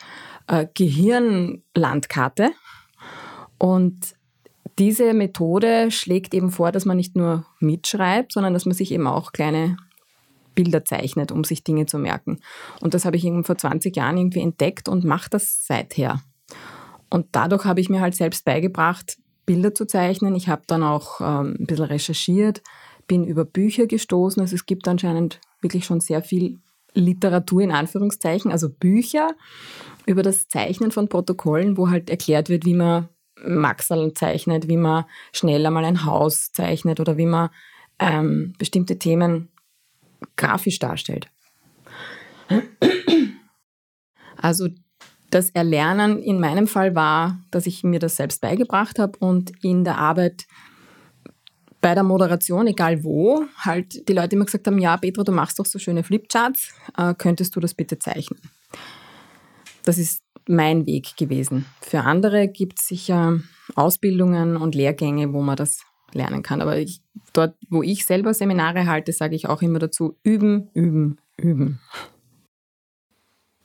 äh, 0.47 0.67
Gehirnlandkarte. 0.73 2.51
Und 3.57 4.15
diese 4.79 5.13
Methode 5.13 5.91
schlägt 5.91 6.33
eben 6.33 6.51
vor, 6.51 6.71
dass 6.71 6.85
man 6.85 6.97
nicht 6.97 7.15
nur 7.15 7.45
mitschreibt, 7.59 8.33
sondern 8.33 8.53
dass 8.53 8.65
man 8.65 8.75
sich 8.75 8.91
eben 8.91 9.07
auch 9.07 9.31
kleine 9.31 9.77
Bilder 10.55 10.85
zeichnet, 10.85 11.31
um 11.31 11.43
sich 11.43 11.63
Dinge 11.63 11.85
zu 11.85 11.97
merken. 11.97 12.39
Und 12.81 12.93
das 12.93 13.05
habe 13.05 13.17
ich 13.17 13.25
eben 13.25 13.43
vor 13.43 13.57
20 13.57 13.95
Jahren 13.95 14.17
irgendwie 14.17 14.41
entdeckt 14.41 14.87
und 14.89 15.03
mache 15.03 15.29
das 15.29 15.65
seither. 15.65 16.21
Und 17.13 17.27
dadurch 17.33 17.65
habe 17.65 17.79
ich 17.79 17.91
mir 17.91 18.01
halt 18.01 18.15
selbst 18.15 18.43
beigebracht, 18.43 19.19
Bilder 19.45 19.75
zu 19.75 19.85
zeichnen. 19.85 20.33
Ich 20.33 20.47
habe 20.47 20.63
dann 20.65 20.81
auch 20.81 21.21
ähm, 21.21 21.57
ein 21.59 21.67
bisschen 21.67 21.85
recherchiert, 21.85 22.63
bin 23.05 23.23
über 23.23 23.45
Bücher 23.45 23.85
gestoßen. 23.85 24.41
Also 24.41 24.55
es 24.55 24.65
gibt 24.65 24.87
anscheinend 24.87 25.39
wirklich 25.61 25.85
schon 25.85 25.99
sehr 25.99 26.23
viel 26.23 26.59
Literatur 26.95 27.61
in 27.61 27.71
Anführungszeichen, 27.71 28.51
also 28.51 28.67
Bücher 28.67 29.29
über 30.07 30.23
das 30.23 30.47
Zeichnen 30.47 30.89
von 30.89 31.07
Protokollen, 31.07 31.77
wo 31.77 31.91
halt 31.91 32.09
erklärt 32.09 32.49
wird, 32.49 32.65
wie 32.65 32.73
man 32.73 33.09
Maxeln 33.45 34.15
zeichnet, 34.15 34.67
wie 34.67 34.77
man 34.77 35.05
schnell 35.33 35.63
einmal 35.63 35.85
ein 35.85 36.05
Haus 36.05 36.51
zeichnet 36.51 36.99
oder 36.99 37.15
wie 37.15 37.27
man 37.27 37.51
ähm, 37.99 38.55
bestimmte 38.57 38.97
Themen 38.97 39.49
grafisch 40.35 40.79
darstellt. 40.79 41.29
Also 44.35 44.69
das 45.33 45.49
Erlernen 45.49 46.21
in 46.21 46.39
meinem 46.39 46.67
Fall 46.67 46.95
war, 46.95 47.39
dass 47.49 47.65
ich 47.65 47.83
mir 47.83 47.99
das 47.99 48.15
selbst 48.15 48.41
beigebracht 48.41 48.99
habe 48.99 49.17
und 49.17 49.51
in 49.63 49.83
der 49.83 49.97
Arbeit 49.97 50.45
bei 51.81 51.95
der 51.95 52.03
Moderation, 52.03 52.67
egal 52.67 53.03
wo, 53.03 53.43
halt 53.57 54.07
die 54.07 54.13
Leute 54.13 54.35
immer 54.35 54.45
gesagt 54.45 54.67
haben, 54.67 54.79
ja, 54.79 54.95
Petra, 54.95 55.23
du 55.23 55.31
machst 55.31 55.59
doch 55.59 55.65
so 55.65 55.79
schöne 55.79 56.03
Flipcharts, 56.03 56.73
äh, 56.97 57.13
könntest 57.15 57.55
du 57.55 57.59
das 57.59 57.73
bitte 57.73 57.99
zeichnen? 57.99 58.39
Das 59.83 59.97
ist 59.97 60.23
mein 60.47 60.85
Weg 60.85 61.17
gewesen. 61.17 61.65
Für 61.81 62.01
andere 62.01 62.47
gibt 62.47 62.79
es 62.79 62.87
sicher 62.87 63.39
Ausbildungen 63.75 64.55
und 64.55 64.75
Lehrgänge, 64.75 65.33
wo 65.33 65.41
man 65.41 65.57
das 65.57 65.81
lernen 66.13 66.43
kann. 66.43 66.61
Aber 66.61 66.77
ich, 66.77 67.01
dort, 67.33 67.55
wo 67.69 67.83
ich 67.83 68.05
selber 68.05 68.33
Seminare 68.33 68.85
halte, 68.85 69.11
sage 69.11 69.35
ich 69.35 69.49
auch 69.49 69.61
immer 69.61 69.79
dazu, 69.79 70.15
üben, 70.23 70.69
üben, 70.73 71.17
üben. 71.37 71.79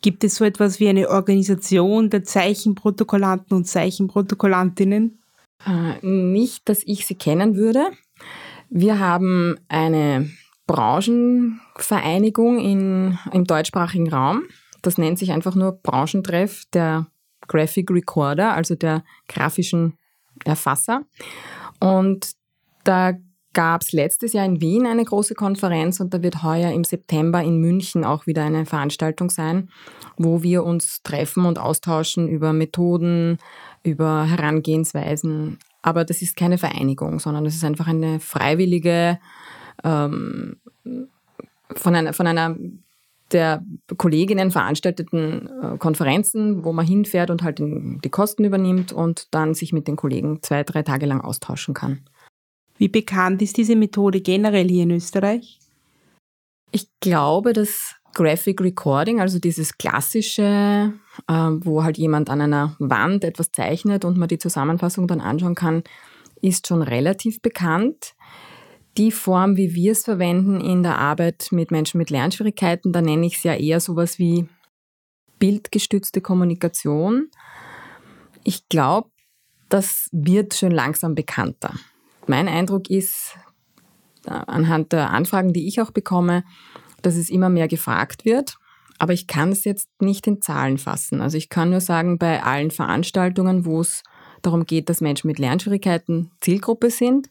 Gibt 0.00 0.22
es 0.24 0.36
so 0.36 0.44
etwas 0.44 0.78
wie 0.80 0.88
eine 0.88 1.08
Organisation 1.08 2.10
der 2.10 2.24
Zeichenprotokollanten 2.24 3.56
und 3.56 3.64
Zeichenprotokollantinnen? 3.64 5.18
Äh, 5.66 6.06
nicht, 6.06 6.68
dass 6.68 6.82
ich 6.84 7.06
sie 7.06 7.16
kennen 7.16 7.56
würde. 7.56 7.90
Wir 8.70 9.00
haben 9.00 9.56
eine 9.68 10.30
Branchenvereinigung 10.66 12.58
in, 12.58 13.18
im 13.32 13.44
deutschsprachigen 13.44 14.12
Raum. 14.12 14.44
Das 14.82 14.98
nennt 14.98 15.18
sich 15.18 15.32
einfach 15.32 15.54
nur 15.54 15.72
Branchentreff 15.72 16.64
der 16.72 17.06
Graphic 17.48 17.90
Recorder, 17.90 18.52
also 18.52 18.74
der 18.74 19.02
grafischen 19.28 19.98
Erfasser. 20.44 21.02
Und 21.80 22.32
da 22.84 23.14
gab 23.58 23.82
es 23.82 23.90
letztes 23.90 24.34
Jahr 24.34 24.44
in 24.44 24.60
Wien 24.60 24.86
eine 24.86 25.04
große 25.04 25.34
Konferenz 25.34 25.98
und 25.98 26.14
da 26.14 26.22
wird 26.22 26.44
heuer 26.44 26.70
im 26.70 26.84
September 26.84 27.42
in 27.42 27.58
München 27.58 28.04
auch 28.04 28.24
wieder 28.28 28.44
eine 28.44 28.64
Veranstaltung 28.66 29.30
sein, 29.30 29.68
wo 30.16 30.44
wir 30.44 30.62
uns 30.62 31.02
treffen 31.02 31.44
und 31.44 31.58
austauschen 31.58 32.28
über 32.28 32.52
Methoden, 32.52 33.38
über 33.82 34.26
Herangehensweisen. 34.26 35.58
Aber 35.82 36.04
das 36.04 36.22
ist 36.22 36.36
keine 36.36 36.56
Vereinigung, 36.56 37.18
sondern 37.18 37.42
das 37.42 37.56
ist 37.56 37.64
einfach 37.64 37.88
eine 37.88 38.20
freiwillige, 38.20 39.18
ähm, 39.82 40.58
von, 41.74 41.96
einer, 41.96 42.12
von 42.12 42.28
einer 42.28 42.54
der 43.32 43.64
Kolleginnen 43.96 44.52
veranstalteten 44.52 45.50
äh, 45.60 45.78
Konferenzen, 45.78 46.64
wo 46.64 46.72
man 46.72 46.86
hinfährt 46.86 47.30
und 47.30 47.42
halt 47.42 47.58
die 47.58 48.10
Kosten 48.10 48.44
übernimmt 48.44 48.92
und 48.92 49.34
dann 49.34 49.54
sich 49.54 49.72
mit 49.72 49.88
den 49.88 49.96
Kollegen 49.96 50.44
zwei, 50.44 50.62
drei 50.62 50.84
Tage 50.84 51.06
lang 51.06 51.20
austauschen 51.22 51.74
kann. 51.74 52.04
Wie 52.78 52.88
bekannt 52.88 53.42
ist 53.42 53.56
diese 53.56 53.76
Methode 53.76 54.20
generell 54.20 54.68
hier 54.68 54.84
in 54.84 54.92
Österreich? 54.92 55.58
Ich 56.70 56.88
glaube, 57.00 57.52
dass 57.52 57.94
Graphic 58.14 58.60
Recording, 58.60 59.20
also 59.20 59.38
dieses 59.38 59.76
klassische, 59.76 60.92
äh, 61.28 61.32
wo 61.32 61.84
halt 61.84 61.98
jemand 61.98 62.30
an 62.30 62.40
einer 62.40 62.76
Wand 62.78 63.24
etwas 63.24 63.52
zeichnet 63.52 64.04
und 64.04 64.16
man 64.16 64.28
die 64.28 64.38
Zusammenfassung 64.38 65.06
dann 65.06 65.20
anschauen 65.20 65.54
kann, 65.54 65.82
ist 66.40 66.68
schon 66.68 66.82
relativ 66.82 67.42
bekannt 67.42 68.14
die 68.98 69.12
Form, 69.12 69.56
wie 69.56 69.74
wir 69.74 69.92
es 69.92 70.04
verwenden 70.04 70.60
in 70.60 70.82
der 70.82 70.98
Arbeit 70.98 71.48
mit 71.52 71.70
Menschen 71.70 71.98
mit 71.98 72.10
Lernschwierigkeiten, 72.10 72.92
da 72.92 73.00
nenne 73.00 73.26
ich 73.26 73.36
es 73.36 73.44
ja 73.44 73.54
eher 73.54 73.80
sowas 73.80 74.18
wie 74.18 74.48
bildgestützte 75.38 76.20
Kommunikation. 76.20 77.30
Ich 78.42 78.68
glaube, 78.68 79.10
das 79.68 80.08
wird 80.10 80.54
schon 80.54 80.72
langsam 80.72 81.14
bekannter. 81.14 81.74
Mein 82.28 82.48
Eindruck 82.48 82.90
ist, 82.90 83.36
äh, 84.26 84.30
anhand 84.30 84.92
der 84.92 85.10
Anfragen, 85.10 85.52
die 85.52 85.66
ich 85.66 85.80
auch 85.80 85.90
bekomme, 85.90 86.44
dass 87.02 87.16
es 87.16 87.30
immer 87.30 87.48
mehr 87.48 87.68
gefragt 87.68 88.24
wird. 88.24 88.56
Aber 88.98 89.12
ich 89.12 89.26
kann 89.26 89.52
es 89.52 89.64
jetzt 89.64 89.88
nicht 90.00 90.26
in 90.26 90.42
Zahlen 90.42 90.76
fassen. 90.76 91.20
Also 91.20 91.38
ich 91.38 91.48
kann 91.48 91.70
nur 91.70 91.80
sagen, 91.80 92.18
bei 92.18 92.42
allen 92.42 92.70
Veranstaltungen, 92.70 93.64
wo 93.64 93.80
es 93.80 94.02
darum 94.42 94.66
geht, 94.66 94.88
dass 94.88 95.00
Menschen 95.00 95.28
mit 95.28 95.38
Lernschwierigkeiten 95.38 96.30
Zielgruppe 96.40 96.90
sind, 96.90 97.30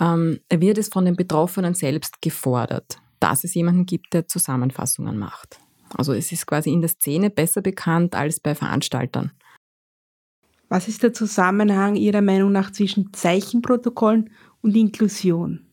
ähm, 0.00 0.40
wird 0.50 0.78
es 0.78 0.88
von 0.88 1.04
den 1.04 1.16
Betroffenen 1.16 1.74
selbst 1.74 2.20
gefordert, 2.22 2.98
dass 3.20 3.44
es 3.44 3.54
jemanden 3.54 3.86
gibt, 3.86 4.14
der 4.14 4.26
Zusammenfassungen 4.26 5.18
macht. 5.18 5.58
Also 5.96 6.12
es 6.12 6.32
ist 6.32 6.46
quasi 6.46 6.72
in 6.72 6.80
der 6.80 6.90
Szene 6.90 7.30
besser 7.30 7.62
bekannt 7.62 8.14
als 8.14 8.40
bei 8.40 8.54
Veranstaltern. 8.54 9.30
Was 10.74 10.88
ist 10.88 11.04
der 11.04 11.12
Zusammenhang 11.12 11.94
Ihrer 11.94 12.20
Meinung 12.20 12.50
nach 12.50 12.72
zwischen 12.72 13.12
Zeichenprotokollen 13.12 14.30
und 14.60 14.74
Inklusion? 14.74 15.64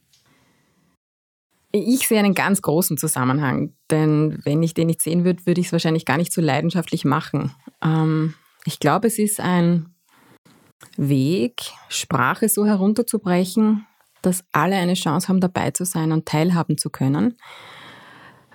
Ich 1.71 2.07
sehe 2.07 2.19
einen 2.19 2.35
ganz 2.35 2.61
großen 2.61 2.97
Zusammenhang, 2.97 3.73
denn 3.89 4.37
wenn 4.43 4.61
ich 4.61 4.75
den 4.75 4.85
nicht 4.85 5.01
sehen 5.01 5.25
würde, 5.25 5.43
würde 5.47 5.59
ich 5.59 5.65
es 5.65 5.71
wahrscheinlich 5.71 6.05
gar 6.05 6.17
nicht 6.17 6.31
so 6.31 6.39
leidenschaftlich 6.39 7.03
machen. 7.03 7.51
Ähm, 7.83 8.35
ich 8.65 8.79
glaube, 8.79 9.07
es 9.07 9.17
ist 9.17 9.39
ein 9.39 9.87
Weg, 10.97 11.63
Sprache 11.89 12.47
so 12.47 12.67
herunterzubrechen, 12.67 13.87
dass 14.21 14.43
alle 14.51 14.75
eine 14.75 14.93
Chance 14.93 15.29
haben, 15.29 15.39
dabei 15.39 15.71
zu 15.71 15.83
sein 15.83 16.11
und 16.11 16.27
teilhaben 16.27 16.77
zu 16.77 16.91
können. 16.91 17.39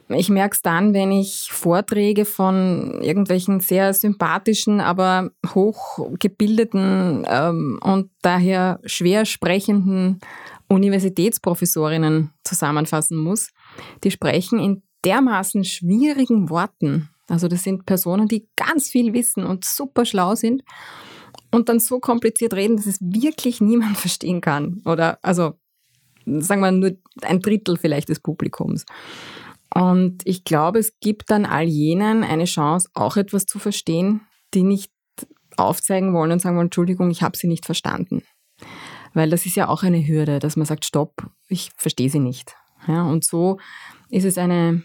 Ich 0.08 0.28
merke 0.28 0.54
es 0.54 0.62
dann, 0.62 0.94
wenn 0.94 1.10
ich 1.10 1.48
Vorträge 1.50 2.24
von 2.24 3.00
irgendwelchen 3.02 3.58
sehr 3.60 3.92
sympathischen, 3.92 4.80
aber 4.80 5.30
hochgebildeten 5.46 7.26
ähm, 7.28 7.80
und 7.82 8.10
daher 8.22 8.78
schwer 8.84 9.24
sprechenden 9.24 10.20
Universitätsprofessorinnen 10.68 12.32
zusammenfassen 12.44 13.18
muss. 13.18 13.50
Die 14.04 14.10
sprechen 14.12 14.60
in 14.60 14.82
dermaßen 15.04 15.64
schwierigen 15.64 16.50
Worten. 16.50 17.08
Also 17.28 17.48
das 17.48 17.64
sind 17.64 17.86
Personen, 17.86 18.28
die 18.28 18.48
ganz 18.56 18.88
viel 18.88 19.12
wissen 19.12 19.44
und 19.44 19.64
super 19.64 20.04
schlau 20.04 20.36
sind 20.36 20.62
und 21.50 21.68
dann 21.68 21.80
so 21.80 21.98
kompliziert 21.98 22.54
reden, 22.54 22.76
dass 22.76 22.86
es 22.86 23.00
wirklich 23.00 23.60
niemand 23.60 23.96
verstehen 23.96 24.40
kann. 24.40 24.82
Oder 24.84 25.18
also 25.22 25.54
sagen 26.26 26.60
wir 26.60 26.70
nur 26.70 26.92
ein 27.22 27.40
Drittel 27.40 27.76
vielleicht 27.76 28.08
des 28.08 28.20
Publikums. 28.20 28.84
Und 29.74 30.22
ich 30.24 30.44
glaube, 30.44 30.78
es 30.78 30.98
gibt 31.00 31.30
dann 31.30 31.44
all 31.44 31.64
jenen 31.64 32.22
eine 32.24 32.44
Chance, 32.44 32.88
auch 32.94 33.16
etwas 33.16 33.46
zu 33.46 33.58
verstehen, 33.58 34.22
die 34.54 34.62
nicht 34.62 34.90
aufzeigen 35.56 36.12
wollen 36.12 36.32
und 36.32 36.40
sagen 36.40 36.56
wollen, 36.56 36.66
Entschuldigung, 36.66 37.10
ich 37.10 37.22
habe 37.22 37.36
sie 37.36 37.46
nicht 37.46 37.66
verstanden. 37.66 38.22
Weil 39.14 39.30
das 39.30 39.46
ist 39.46 39.56
ja 39.56 39.68
auch 39.68 39.82
eine 39.82 40.06
Hürde, 40.06 40.38
dass 40.38 40.56
man 40.56 40.66
sagt, 40.66 40.84
stopp, 40.84 41.30
ich 41.48 41.70
verstehe 41.76 42.10
sie 42.10 42.18
nicht. 42.18 42.54
Ja, 42.86 43.02
und 43.04 43.24
so 43.24 43.58
ist 44.08 44.24
es 44.24 44.38
eine 44.38 44.82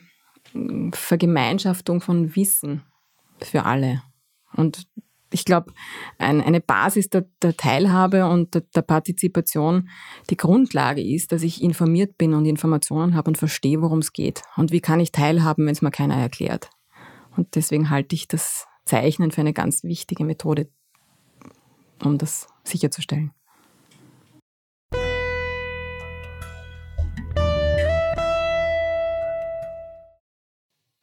Vergemeinschaftung 0.93 2.01
von 2.01 2.35
Wissen 2.35 2.83
für 3.41 3.65
alle. 3.65 4.01
Und 4.53 4.87
ich 5.31 5.45
glaube, 5.45 5.73
ein, 6.17 6.41
eine 6.41 6.61
Basis 6.61 7.09
der, 7.09 7.25
der 7.41 7.55
Teilhabe 7.55 8.25
und 8.25 8.53
der, 8.53 8.61
der, 8.75 8.81
Partizipation 8.81 9.89
die 10.29 10.37
Grundlage 10.37 11.01
ist, 11.01 11.31
dass 11.31 11.41
ich 11.41 11.63
informiert 11.63 12.17
bin 12.17 12.33
und 12.33 12.45
Informationen 12.45 13.15
habe 13.15 13.29
und 13.29 13.37
verstehe, 13.37 13.81
worum 13.81 13.99
es 13.99 14.13
geht. 14.13 14.43
Und 14.57 14.71
wie 14.71 14.81
kann 14.81 14.99
ich 14.99 15.11
teilhaben, 15.11 15.65
wenn 15.65 15.73
es 15.73 15.81
mir 15.81 15.91
keiner 15.91 16.15
erklärt. 16.15 16.69
Und 17.35 17.55
deswegen 17.55 17.89
halte 17.89 18.15
ich 18.15 18.27
das 18.27 18.67
Zeichnen 18.85 19.31
für 19.31 19.41
eine 19.41 19.53
ganz 19.53 19.83
wichtige 19.83 20.25
Methode, 20.25 20.69
um 22.03 22.17
das 22.17 22.47
sicherzustellen. 22.63 23.31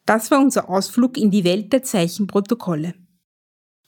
Das 0.05 0.31
war 0.31 0.39
unser 0.39 0.69
Ausflug 0.69 1.17
in 1.17 1.29
die 1.29 1.43
Welt 1.43 1.71
der 1.71 1.83
Zeichenprotokolle. 1.83 2.95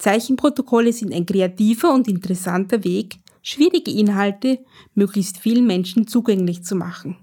Zeichenprotokolle 0.02 0.92
sind 0.94 1.14
ein 1.14 1.28
kreativer 1.28 1.94
und 1.94 2.08
interessanter 2.08 2.84
Weg, 2.84 3.20
schwierige 3.44 3.92
Inhalte 3.92 4.66
möglichst 4.96 5.38
vielen 5.38 5.68
Menschen 5.68 6.08
zugänglich 6.08 6.64
zu 6.64 6.76
machen. 6.76 7.18